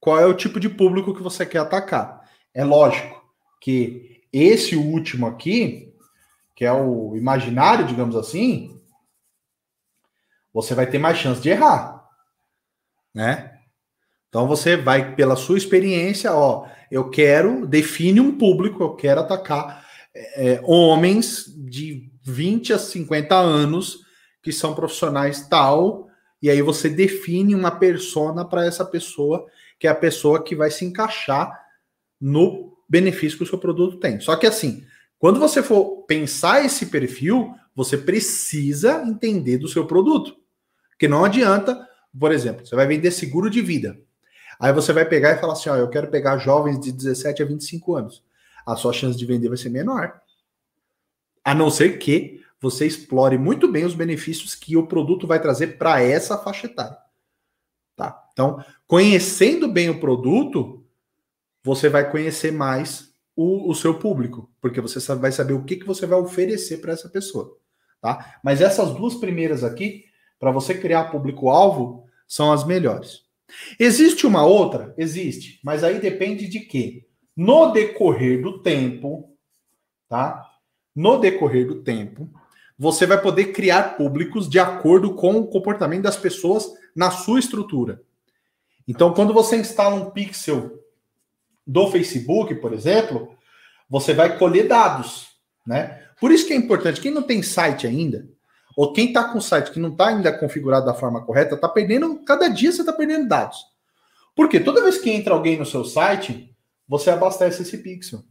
[0.00, 2.28] qual é o tipo de público que você quer atacar.
[2.54, 3.22] É lógico
[3.60, 5.94] que esse último aqui,
[6.56, 8.80] que é o imaginário, digamos assim,
[10.52, 12.08] você vai ter mais chance de errar,
[13.14, 13.58] né?
[14.28, 19.86] Então você vai pela sua experiência, ó, eu quero define um público, eu quero atacar
[20.14, 24.00] é, homens de 20 a 50 anos
[24.42, 26.08] que são profissionais tal,
[26.40, 29.46] e aí você define uma persona para essa pessoa,
[29.78, 31.60] que é a pessoa que vai se encaixar
[32.20, 34.20] no benefício que o seu produto tem.
[34.20, 34.84] Só que assim,
[35.18, 40.36] quando você for pensar esse perfil, você precisa entender do seu produto.
[40.90, 43.98] Porque não adianta, por exemplo, você vai vender seguro de vida.
[44.60, 47.46] Aí você vai pegar e falar assim: ó, eu quero pegar jovens de 17 a
[47.46, 48.24] 25 anos.
[48.66, 50.21] A sua chance de vender vai ser menor.
[51.44, 55.78] A não ser que você explore muito bem os benefícios que o produto vai trazer
[55.78, 56.96] para essa faixa etária.
[57.96, 58.28] Tá?
[58.32, 60.86] Então, conhecendo bem o produto,
[61.64, 65.86] você vai conhecer mais o, o seu público, porque você vai saber o que, que
[65.86, 67.58] você vai oferecer para essa pessoa.
[68.00, 68.40] Tá?
[68.42, 70.04] Mas essas duas primeiras aqui,
[70.38, 73.22] para você criar público-alvo, são as melhores.
[73.78, 74.94] Existe uma outra?
[74.96, 77.06] Existe, mas aí depende de quê?
[77.36, 79.36] No decorrer do tempo,
[80.08, 80.51] tá?
[80.94, 82.28] No decorrer do tempo,
[82.78, 88.02] você vai poder criar públicos de acordo com o comportamento das pessoas na sua estrutura.
[88.86, 90.82] Então, quando você instala um pixel
[91.66, 93.36] do Facebook, por exemplo,
[93.88, 95.28] você vai colher dados,
[95.66, 96.02] né?
[96.20, 98.28] Por isso que é importante, quem não tem site ainda,
[98.76, 102.24] ou quem está com site que não está ainda configurado da forma correta, está perdendo,
[102.24, 103.58] cada dia você está perdendo dados.
[104.34, 106.54] Porque toda vez que entra alguém no seu site,
[106.88, 108.24] você abastece esse pixel.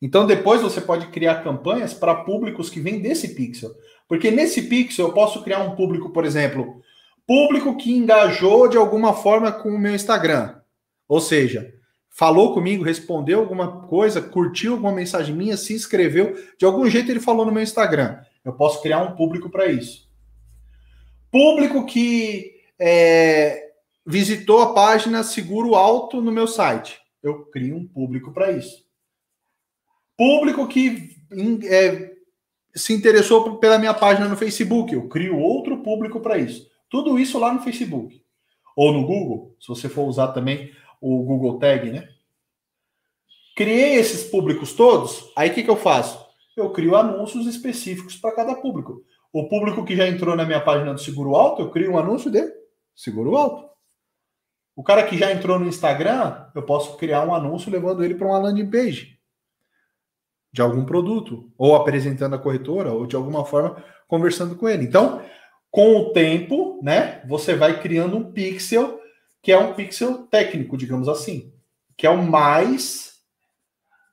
[0.00, 3.70] Então depois você pode criar campanhas para públicos que vêm desse pixel.
[4.08, 6.80] Porque nesse pixel eu posso criar um público, por exemplo,
[7.26, 10.56] público que engajou de alguma forma com o meu Instagram.
[11.06, 11.72] Ou seja,
[12.08, 17.20] falou comigo, respondeu alguma coisa, curtiu alguma mensagem minha, se inscreveu, de algum jeito ele
[17.20, 18.18] falou no meu Instagram.
[18.44, 20.08] Eu posso criar um público para isso.
[21.30, 23.70] Público que é,
[24.04, 26.98] visitou a página Seguro Alto no meu site.
[27.22, 28.89] Eu crio um público para isso.
[30.20, 31.16] Público que
[31.64, 32.12] é,
[32.74, 36.68] se interessou pela minha página no Facebook, eu crio outro público para isso.
[36.90, 38.22] Tudo isso lá no Facebook.
[38.76, 42.06] Ou no Google, se você for usar também o Google Tag, né?
[43.56, 46.22] Criei esses públicos todos, aí o que, que eu faço?
[46.54, 49.02] Eu crio anúncios específicos para cada público.
[49.32, 52.30] O público que já entrou na minha página do Seguro Alto, eu crio um anúncio
[52.30, 52.46] de
[52.94, 53.70] Seguro Alto.
[54.76, 58.26] O cara que já entrou no Instagram, eu posso criar um anúncio levando ele para
[58.26, 59.18] uma landing page
[60.52, 64.84] de algum produto, ou apresentando a corretora, ou de alguma forma conversando com ele.
[64.84, 65.22] Então,
[65.70, 68.98] com o tempo, né, você vai criando um pixel
[69.40, 71.52] que é um pixel técnico, digamos assim,
[71.96, 73.08] que é o mais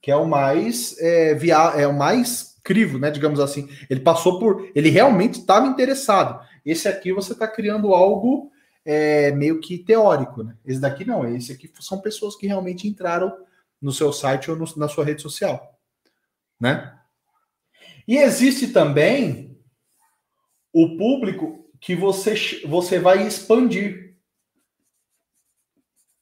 [0.02, 3.68] que é o mais é, via, é o mais crivo, né, digamos assim.
[3.90, 6.40] Ele passou por, ele realmente estava interessado.
[6.66, 8.50] Esse aqui você está criando algo
[8.86, 10.56] é, meio que teórico, né?
[10.66, 13.34] Esse daqui não, esse aqui são pessoas que realmente entraram
[13.82, 15.76] no seu site ou no, na sua rede social
[16.60, 16.97] né?
[18.08, 19.60] E existe também
[20.74, 24.18] o público que você, você vai expandir,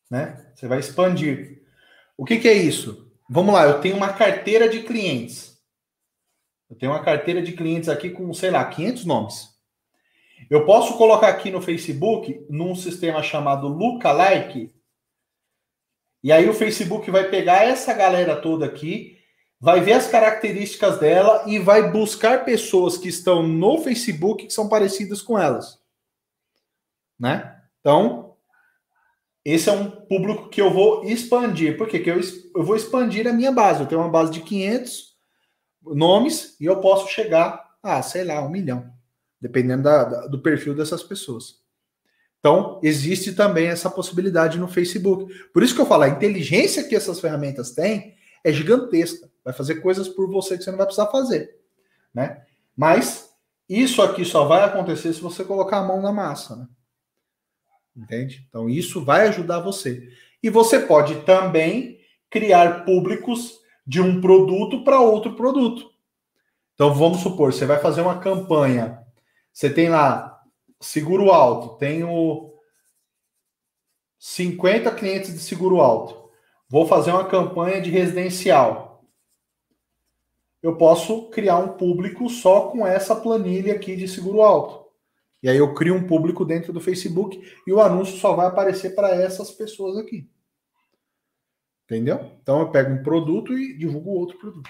[0.09, 0.51] né?
[0.55, 1.63] Você vai expandir.
[2.17, 3.11] O que, que é isso?
[3.29, 5.61] Vamos lá, eu tenho uma carteira de clientes.
[6.69, 9.55] Eu tenho uma carteira de clientes aqui com, sei lá, 500 nomes.
[10.49, 14.75] Eu posso colocar aqui no Facebook, num sistema chamado Lookalike,
[16.25, 19.14] e aí o Facebook vai pegar essa galera toda aqui
[19.65, 24.69] vai ver as características dela e vai buscar pessoas que estão no Facebook que são
[24.69, 25.79] parecidas com elas.
[27.19, 27.59] Né?
[27.79, 28.35] Então,
[29.43, 31.79] esse é um público que eu vou expandir.
[31.79, 31.97] Por quê?
[31.97, 32.21] Porque eu,
[32.55, 33.81] eu vou expandir a minha base.
[33.81, 35.15] Eu tenho uma base de 500
[35.81, 38.93] nomes e eu posso chegar a, sei lá, um milhão,
[39.41, 41.55] dependendo da, da, do perfil dessas pessoas.
[42.37, 45.33] Então, existe também essa possibilidade no Facebook.
[45.51, 48.13] Por isso que eu falo, a inteligência que essas ferramentas têm
[48.43, 49.33] é gigantesca.
[49.45, 51.61] Vai fazer coisas por você que você não vai precisar fazer,
[52.13, 52.43] né?
[52.75, 53.33] Mas
[53.69, 56.67] isso aqui só vai acontecer se você colocar a mão na massa, né?
[57.95, 58.45] Entende?
[58.49, 60.11] Então isso vai ajudar você.
[60.43, 65.91] E você pode também criar públicos de um produto para outro produto.
[66.73, 69.01] Então vamos supor, você vai fazer uma campanha,
[69.53, 70.43] você tem lá
[70.81, 72.53] seguro alto, tenho
[74.19, 76.29] 50 clientes de seguro alto.
[76.67, 78.94] Vou fazer uma campanha de residencial.
[80.65, 84.89] Eu posso criar um público só com essa planilha aqui de seguro alto.
[85.43, 88.95] E aí eu crio um público dentro do Facebook e o anúncio só vai aparecer
[88.95, 90.27] para essas pessoas aqui.
[91.83, 92.31] Entendeu?
[92.41, 94.67] Então eu pego um produto e divulgo outro produto.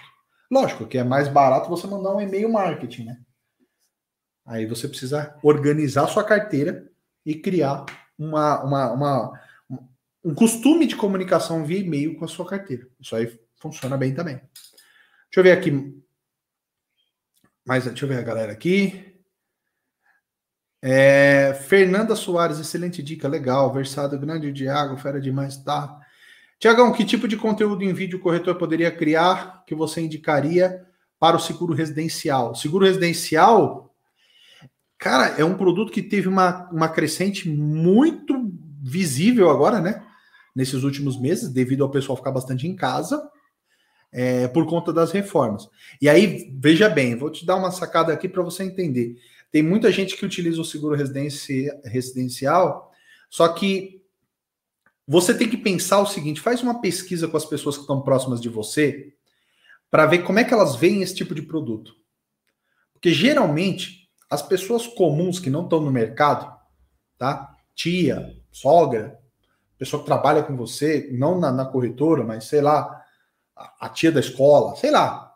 [0.52, 3.22] Lógico que é mais barato você mandar um e-mail marketing, né?
[4.46, 6.92] Aí você precisa organizar sua carteira
[7.26, 7.86] e criar
[8.20, 9.42] uma, uma, uma,
[10.26, 12.86] um costume de comunicação via e-mail com a sua carteira.
[13.00, 14.42] Isso aí funciona bem também.
[15.36, 16.02] Deixa eu ver aqui.
[17.68, 19.18] Mas deixa eu ver a galera aqui.
[20.82, 23.74] É, Fernanda Soares, excelente dica, legal.
[23.74, 26.00] Versado, grande Diago, fera demais, tá?
[26.58, 30.86] Tiagão, que tipo de conteúdo em vídeo o corretor poderia criar que você indicaria
[31.20, 32.52] para o seguro residencial?
[32.52, 33.94] O seguro residencial,
[34.98, 38.42] cara, é um produto que teve uma, uma crescente muito
[38.82, 40.02] visível agora, né?
[40.56, 43.30] nesses últimos meses, devido ao pessoal ficar bastante em casa,
[44.18, 45.68] é, por conta das reformas.
[46.02, 49.18] E aí, veja bem, vou te dar uma sacada aqui para você entender.
[49.52, 52.94] Tem muita gente que utiliza o seguro residencial,
[53.30, 54.02] só que
[55.06, 58.40] você tem que pensar o seguinte: faz uma pesquisa com as pessoas que estão próximas
[58.40, 59.14] de você
[59.92, 61.94] para ver como é que elas veem esse tipo de produto.
[62.94, 66.58] Porque geralmente as pessoas comuns que não estão no mercado,
[67.18, 67.54] tá?
[67.76, 69.20] Tia, sogra,
[69.78, 73.05] pessoa que trabalha com você, não na, na corretora, mas sei lá,
[73.56, 75.34] a, tia da escola, sei lá.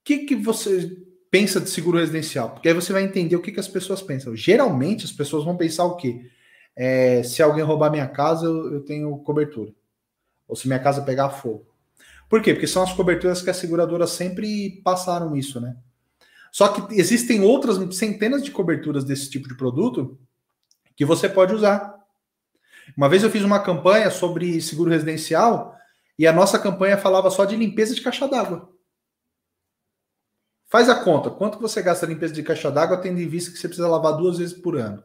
[0.00, 0.96] O que, que você
[1.30, 2.50] pensa de seguro residencial?
[2.50, 4.36] Porque aí você vai entender o que, que as pessoas pensam.
[4.36, 6.30] Geralmente as pessoas vão pensar o quê?
[6.76, 9.72] É, se alguém roubar minha casa, eu, eu tenho cobertura.
[10.46, 11.66] Ou se minha casa pegar fogo.
[12.28, 12.52] Por quê?
[12.52, 15.76] Porque são as coberturas que as seguradoras sempre passaram isso, né?
[16.52, 20.18] Só que existem outras centenas de coberturas desse tipo de produto
[20.96, 21.94] que você pode usar.
[22.96, 25.76] Uma vez eu fiz uma campanha sobre seguro residencial
[26.20, 28.70] E a nossa campanha falava só de limpeza de caixa d'água.
[30.68, 31.30] Faz a conta.
[31.30, 34.36] Quanto você gasta limpeza de caixa d'água, tendo em vista que você precisa lavar duas
[34.36, 35.02] vezes por ano?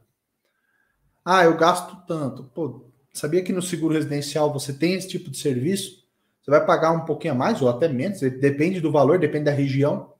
[1.23, 2.43] Ah, eu gasto tanto.
[2.53, 6.03] Pô, sabia que no seguro residencial você tem esse tipo de serviço?
[6.41, 9.51] Você vai pagar um pouquinho a mais ou até menos, depende do valor, depende da
[9.51, 10.13] região.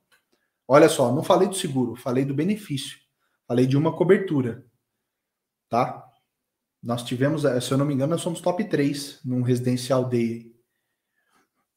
[0.66, 2.96] Olha só, não falei do seguro, falei do benefício.
[3.46, 4.64] Falei de uma cobertura.
[5.68, 6.10] Tá?
[6.82, 10.55] Nós tivemos, se eu não me engano, nós somos top 3 num residencial de,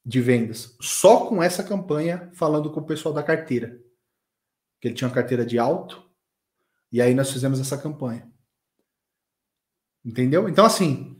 [0.09, 0.75] de vendas.
[0.81, 3.79] Só com essa campanha falando com o pessoal da carteira.
[4.81, 6.03] Que ele tinha uma carteira de alto.
[6.91, 8.27] E aí nós fizemos essa campanha.
[10.03, 10.49] Entendeu?
[10.49, 11.15] Então, assim,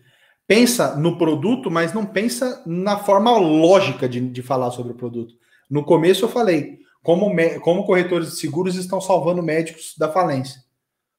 [0.48, 5.36] pensa no produto, mas não pensa na forma lógica de, de falar sobre o produto.
[5.70, 7.32] No começo eu falei como,
[7.62, 10.64] como corretores de seguros estão salvando médicos da falência.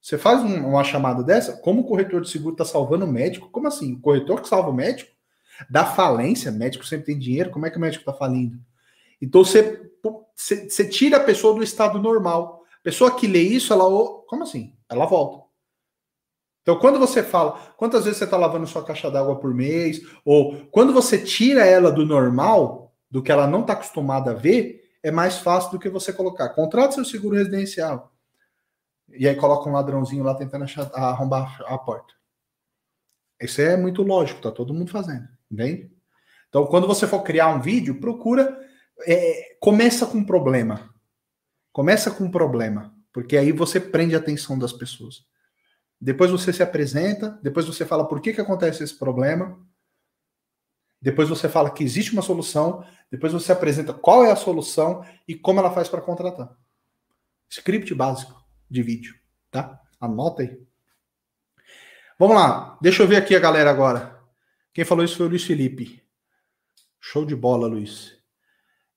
[0.03, 3.49] Você faz um, uma chamada dessa, como corretor de seguro está salvando o médico?
[3.49, 3.95] Como assim?
[3.95, 5.20] O corretor que salva o médico?
[5.69, 8.59] Da falência, médico sempre tem dinheiro, como é que o médico está falindo?
[9.21, 9.91] Então você,
[10.35, 12.65] você, tira a pessoa do estado normal.
[12.81, 13.85] A pessoa que lê isso, ela.
[14.27, 14.75] Como assim?
[14.89, 15.45] Ela volta.
[16.63, 20.67] Então, quando você fala, quantas vezes você está lavando sua caixa d'água por mês, ou
[20.71, 25.11] quando você tira ela do normal, do que ela não está acostumada a ver, é
[25.11, 26.51] mais fácil do que você colocar.
[26.51, 28.13] Contrate seu seguro residencial.
[29.09, 32.15] E aí coloca um ladrãozinho lá tentando arrombar a porta.
[33.41, 35.27] Isso é muito lógico, tá todo mundo fazendo,
[36.49, 38.59] Então, quando você for criar um vídeo, procura.
[39.07, 40.95] É, começa com um problema.
[41.73, 42.95] Começa com um problema.
[43.13, 45.25] Porque aí você prende a atenção das pessoas.
[46.01, 49.59] Depois você se apresenta, depois você fala por que, que acontece esse problema,
[51.01, 55.35] depois você fala que existe uma solução, depois você apresenta qual é a solução e
[55.35, 56.55] como ela faz para contratar.
[57.49, 59.15] Script básico de vídeo,
[59.51, 59.81] tá?
[60.01, 60.59] Anota aí.
[62.19, 64.20] Vamos lá, deixa eu ver aqui a galera agora.
[64.73, 66.03] Quem falou isso foi o Luiz Felipe.
[67.01, 68.17] Show de bola, Luiz.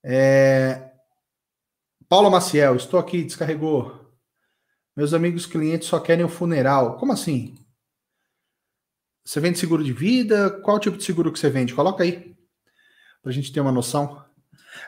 [0.04, 0.92] É...
[2.08, 4.04] Paulo Maciel, estou aqui, descarregou.
[4.96, 6.98] Meus amigos clientes só querem o funeral.
[6.98, 7.58] Como assim?
[9.26, 10.50] Você vende seguro de vida?
[10.62, 11.74] Qual tipo de seguro que você vende?
[11.74, 12.36] Coloca aí.
[13.22, 14.24] Para a gente ter uma noção.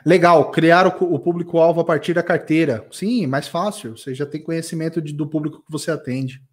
[0.04, 2.86] Legal, criar o, o público-alvo a partir da carteira.
[2.92, 3.96] Sim, mais fácil.
[3.96, 6.44] Você já tem conhecimento de, do público que você atende.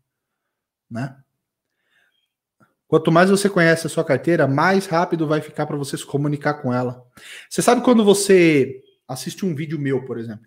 [0.90, 1.16] Né?
[2.94, 6.62] Quanto mais você conhece a sua carteira, mais rápido vai ficar para você se comunicar
[6.62, 7.04] com ela.
[7.50, 10.46] Você sabe quando você assiste um vídeo meu, por exemplo?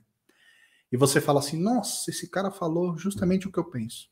[0.92, 4.06] e você fala assim: nossa, esse cara falou justamente o que eu penso.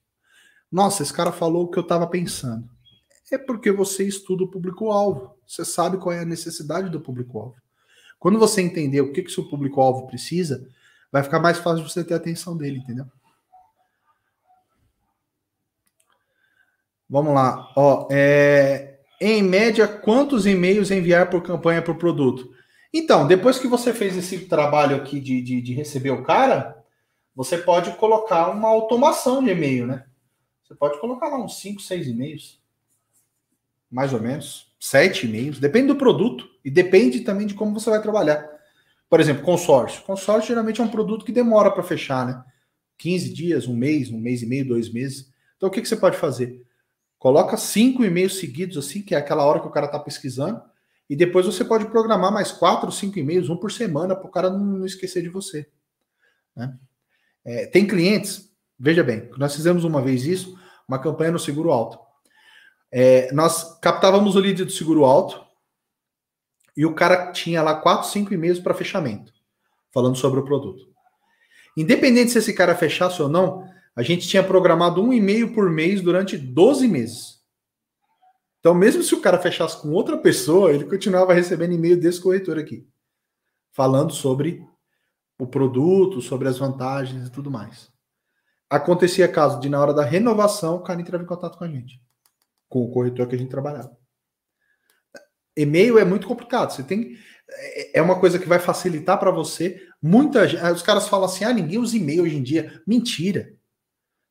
[0.68, 2.68] Nossa, esse cara falou o que eu estava pensando.
[3.30, 5.38] É porque você estuda o público-alvo.
[5.46, 7.54] Você sabe qual é a necessidade do público-alvo.
[8.18, 10.68] Quando você entender o que, que seu público-alvo precisa,
[11.12, 13.06] vai ficar mais fácil você ter atenção dele, entendeu?
[17.08, 17.72] Vamos lá.
[17.76, 22.50] Ó, é, em média, quantos e-mails enviar por campanha por produto?
[22.92, 26.82] Então, depois que você fez esse trabalho aqui de, de, de receber o cara,
[27.34, 30.04] você pode colocar uma automação de e-mail, né?
[30.62, 32.60] Você pode colocar lá uns 5, 6 e-mails.
[33.90, 34.72] Mais ou menos.
[34.78, 35.58] 7 e-mails.
[35.58, 38.48] Depende do produto e depende também de como você vai trabalhar.
[39.08, 40.02] Por exemplo, consórcio.
[40.02, 42.44] Consórcio geralmente é um produto que demora para fechar, né?
[42.98, 45.32] 15 dias, um mês, um mês e meio, dois meses.
[45.56, 46.63] Então, o que, que você pode fazer?
[47.24, 50.62] Coloca cinco e-mails seguidos, assim, que é aquela hora que o cara está pesquisando
[51.08, 54.50] e depois você pode programar mais quatro, cinco e-mails, um por semana, para o cara
[54.50, 55.66] não esquecer de você.
[56.54, 56.76] Né?
[57.42, 60.54] É, tem clientes, veja bem, nós fizemos uma vez isso,
[60.86, 61.98] uma campanha no seguro alto.
[62.92, 65.42] É, nós captávamos o lead do seguro alto
[66.76, 69.32] e o cara tinha lá quatro, cinco e-mails para fechamento,
[69.90, 70.86] falando sobre o produto.
[71.74, 73.66] Independente se esse cara fechasse ou não,
[73.96, 77.34] a gente tinha programado um e-mail por mês durante 12 meses.
[78.58, 82.58] Então, mesmo se o cara fechasse com outra pessoa, ele continuava recebendo e-mail desse corretor
[82.58, 82.88] aqui,
[83.72, 84.66] falando sobre
[85.38, 87.92] o produto, sobre as vantagens e tudo mais.
[88.70, 92.00] Acontecia caso de, na hora da renovação, o cara entrava em contato com a gente,
[92.68, 93.96] com o corretor que a gente trabalhava.
[95.56, 96.72] E-mail é muito complicado.
[96.72, 97.16] Você tem.
[97.92, 99.80] É uma coisa que vai facilitar para você.
[100.02, 102.82] Muita Os caras falam assim: ah, ninguém usa e-mail hoje em dia.
[102.86, 103.54] Mentira.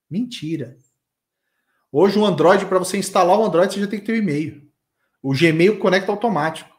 [0.10, 0.78] Mentira.
[1.92, 4.20] Hoje o Android, para você instalar o Android, você já tem que ter o um
[4.20, 4.68] e-mail.
[5.22, 6.70] O Gmail conecta automático.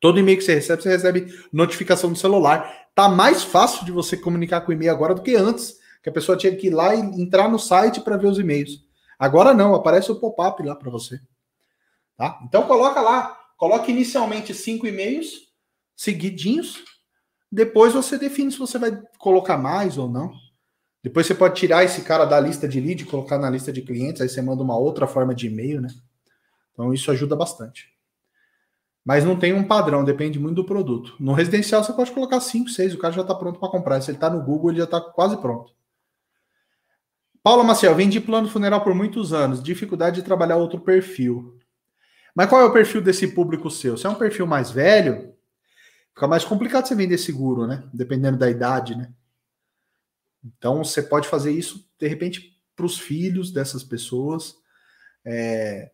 [0.00, 2.88] Todo e-mail que você recebe, você recebe notificação no celular.
[2.94, 6.12] Tá mais fácil de você comunicar com o e-mail agora do que antes, que a
[6.12, 8.84] pessoa tinha que ir lá e entrar no site para ver os e-mails.
[9.18, 11.20] Agora não, aparece o pop-up lá para você.
[12.16, 12.40] Tá?
[12.44, 15.52] Então coloca lá, coloque inicialmente cinco e-mails
[15.96, 16.82] seguidinhos.
[17.50, 20.32] Depois você define se você vai colocar mais ou não.
[21.02, 24.22] Depois você pode tirar esse cara da lista de lead, colocar na lista de clientes,
[24.22, 25.88] aí você manda uma outra forma de e-mail, né?
[26.72, 27.92] Então isso ajuda bastante.
[29.04, 31.16] Mas não tem um padrão, depende muito do produto.
[31.18, 34.00] No residencial você pode colocar 5, 6, o cara já está pronto para comprar.
[34.00, 35.72] Se ele está no Google, ele já está quase pronto.
[37.42, 41.58] Paula Maciel, vendi plano funeral por muitos anos, dificuldade de trabalhar outro perfil.
[42.32, 43.96] Mas qual é o perfil desse público seu?
[43.96, 45.34] Se é um perfil mais velho,
[46.14, 47.82] fica mais complicado você vender seguro, né?
[47.92, 49.12] Dependendo da idade, né?
[50.44, 54.54] Então você pode fazer isso, de repente, para os filhos dessas pessoas.
[55.24, 55.92] É,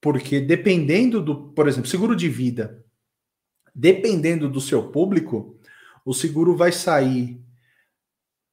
[0.00, 2.84] porque dependendo do, por exemplo, seguro de vida,
[3.74, 5.58] dependendo do seu público,
[6.04, 7.40] o seguro vai sair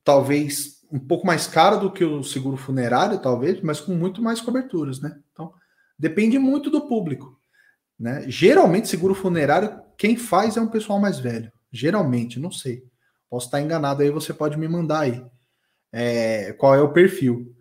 [0.04, 4.42] talvez um pouco mais caro do que o seguro funerário, talvez, mas com muito mais
[4.42, 5.20] coberturas, né?
[5.32, 5.54] Então,
[5.98, 7.40] depende muito do público,
[7.98, 8.24] né?
[8.28, 11.52] Geralmente, seguro funerário, quem faz é um pessoal mais velho.
[11.72, 12.84] Geralmente, não sei.
[13.30, 15.24] Posso estar enganado aí, você pode me mandar aí.
[15.92, 17.54] É, qual é o perfil.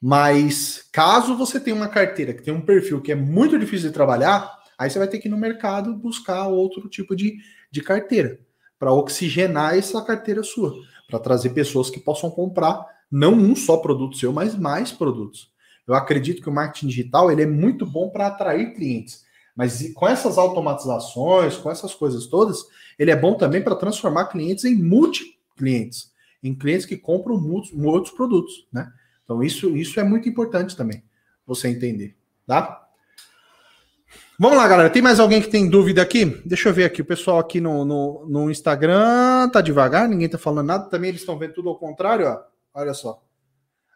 [0.00, 3.94] Mas caso você tenha uma carteira que tem um perfil que é muito difícil de
[3.94, 7.36] trabalhar, aí você vai ter que ir no mercado buscar outro tipo de,
[7.70, 8.38] de carteira
[8.78, 10.72] para oxigenar essa carteira sua,
[11.08, 15.50] para trazer pessoas que possam comprar não um só produto seu, mas mais produtos.
[15.86, 19.24] Eu acredito que o marketing digital ele é muito bom para atrair clientes,
[19.58, 22.64] mas com essas automatizações, com essas coisas todas,
[22.96, 28.68] ele é bom também para transformar clientes em multi-clientes, em clientes que compram muitos, produtos,
[28.72, 28.88] né?
[29.24, 31.02] Então, isso, isso é muito importante também,
[31.44, 32.86] você entender, tá?
[34.38, 34.90] Vamos lá, galera.
[34.90, 36.24] Tem mais alguém que tem dúvida aqui?
[36.46, 37.02] Deixa eu ver aqui.
[37.02, 40.88] O pessoal aqui no, no, no Instagram tá devagar, ninguém tá falando nada.
[40.88, 42.40] Também eles estão vendo tudo ao contrário, ó.
[42.72, 43.20] Olha só.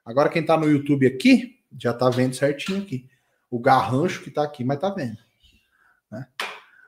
[0.05, 3.07] Agora quem tá no YouTube aqui, já tá vendo certinho aqui.
[3.49, 5.19] O garrancho que tá aqui, mas tá vendo.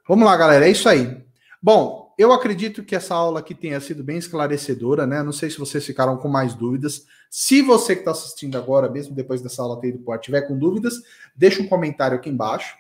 [0.07, 0.67] Vamos lá, galera.
[0.67, 1.25] É isso aí.
[1.63, 5.23] Bom, eu acredito que essa aula aqui tenha sido bem esclarecedora, né?
[5.23, 7.07] Não sei se vocês ficaram com mais dúvidas.
[7.31, 10.59] Se você que está assistindo agora, mesmo depois dessa aula ter ido por tiver com
[10.59, 11.03] dúvidas,
[11.35, 12.77] deixa um comentário aqui embaixo,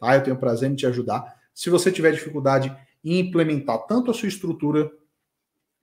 [0.00, 0.16] tá?
[0.16, 1.36] Eu tenho prazer em te ajudar.
[1.54, 4.90] Se você tiver dificuldade em implementar tanto a sua estrutura,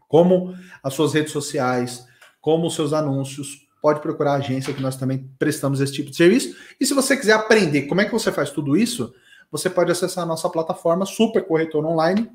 [0.09, 0.53] como
[0.83, 2.05] as suas redes sociais,
[2.41, 6.17] como os seus anúncios, pode procurar a agência que nós também prestamos esse tipo de
[6.17, 6.53] serviço.
[6.79, 9.13] E se você quiser aprender como é que você faz tudo isso,
[9.51, 12.29] você pode acessar a nossa plataforma Super Corretor Online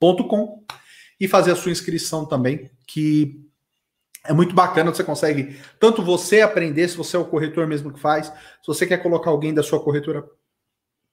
[0.00, 0.64] com
[1.20, 3.44] e fazer a sua inscrição também, que
[4.24, 7.98] é muito bacana, você consegue tanto você aprender, se você é o corretor mesmo que
[7.98, 10.24] faz, se você quer colocar alguém da sua corretora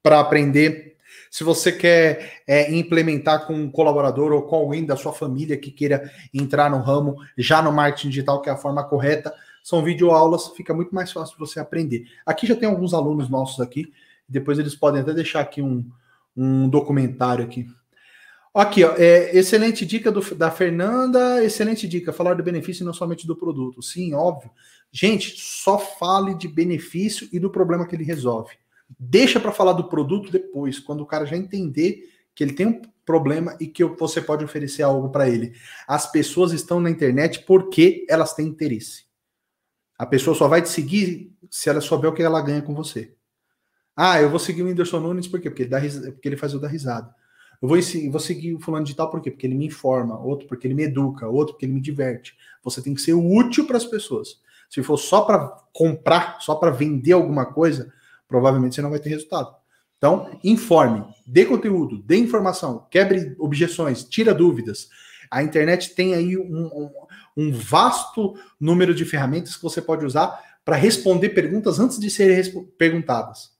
[0.03, 0.97] para aprender,
[1.31, 5.71] se você quer é, implementar com um colaborador ou com alguém da sua família que
[5.71, 10.49] queira entrar no ramo, já no marketing digital, que é a forma correta, são videoaulas,
[10.49, 12.05] fica muito mais fácil você aprender.
[12.25, 13.91] Aqui já tem alguns alunos nossos aqui,
[14.27, 15.89] depois eles podem até deixar aqui um,
[16.35, 17.67] um documentário aqui
[18.55, 22.93] Aqui, ó, é, excelente dica do, da Fernanda, excelente dica, falar do benefício e não
[22.93, 23.81] somente do produto.
[23.81, 24.49] Sim, óbvio.
[24.89, 28.53] Gente, só fale de benefício e do problema que ele resolve.
[28.97, 32.81] Deixa para falar do produto depois, quando o cara já entender que ele tem um
[33.05, 35.51] problema e que você pode oferecer algo para ele.
[35.85, 39.03] As pessoas estão na internet porque elas têm interesse.
[39.99, 43.13] A pessoa só vai te seguir se ela souber o que ela ganha com você.
[43.95, 45.49] Ah, eu vou seguir o Whindersson Nunes por quê?
[45.49, 47.13] Porque ele, dá, porque ele faz eu dar risada.
[47.61, 47.77] Eu vou,
[48.11, 49.31] vou seguir o fulano de tal por quê?
[49.31, 52.35] Porque ele me informa, outro porque ele me educa, outro porque ele me diverte.
[52.63, 54.41] Você tem que ser útil para as pessoas.
[54.69, 57.91] Se for só para comprar, só para vender alguma coisa,
[58.27, 59.55] provavelmente você não vai ter resultado.
[59.97, 64.89] Então, informe, dê conteúdo, dê informação, quebre objeções, tira dúvidas.
[65.31, 66.91] A internet tem aí um, um,
[67.37, 72.67] um vasto número de ferramentas que você pode usar para responder perguntas antes de serem
[72.77, 73.54] perguntadas.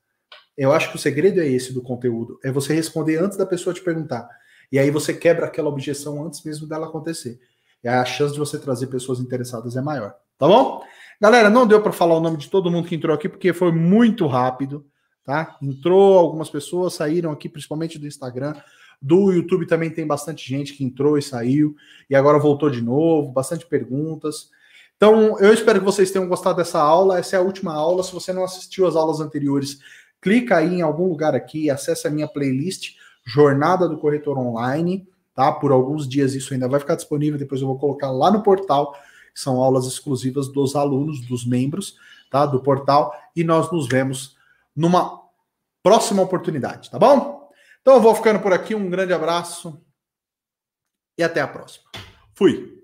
[0.57, 3.73] Eu acho que o segredo é esse do conteúdo, é você responder antes da pessoa
[3.73, 4.27] te perguntar.
[4.71, 7.39] E aí você quebra aquela objeção antes mesmo dela acontecer.
[7.83, 10.15] E a chance de você trazer pessoas interessadas é maior.
[10.37, 10.81] Tá bom?
[11.21, 13.71] Galera, não deu para falar o nome de todo mundo que entrou aqui porque foi
[13.71, 14.85] muito rápido,
[15.23, 15.55] tá?
[15.61, 18.53] Entrou algumas pessoas, saíram aqui principalmente do Instagram.
[19.01, 21.75] Do YouTube também tem bastante gente que entrou e saiu
[22.09, 24.49] e agora voltou de novo, bastante perguntas.
[24.97, 27.19] Então, eu espero que vocês tenham gostado dessa aula.
[27.19, 28.01] Essa é a última aula.
[28.01, 29.79] Se você não assistiu às aulas anteriores,
[30.26, 35.51] clica aí em algum lugar aqui, acessa a minha playlist Jornada do Corretor Online, tá?
[35.51, 38.97] Por alguns dias isso ainda vai ficar disponível, depois eu vou colocar lá no portal,
[39.36, 41.95] são aulas exclusivas dos alunos, dos membros,
[42.32, 42.43] tá?
[42.43, 44.36] Do portal, e nós nos vemos
[44.76, 45.21] numa
[45.84, 47.47] próxima oportunidade, tá bom?
[47.80, 49.80] Então eu vou ficando por aqui, um grande abraço
[51.15, 51.86] e até a próxima.
[52.34, 52.74] Fui!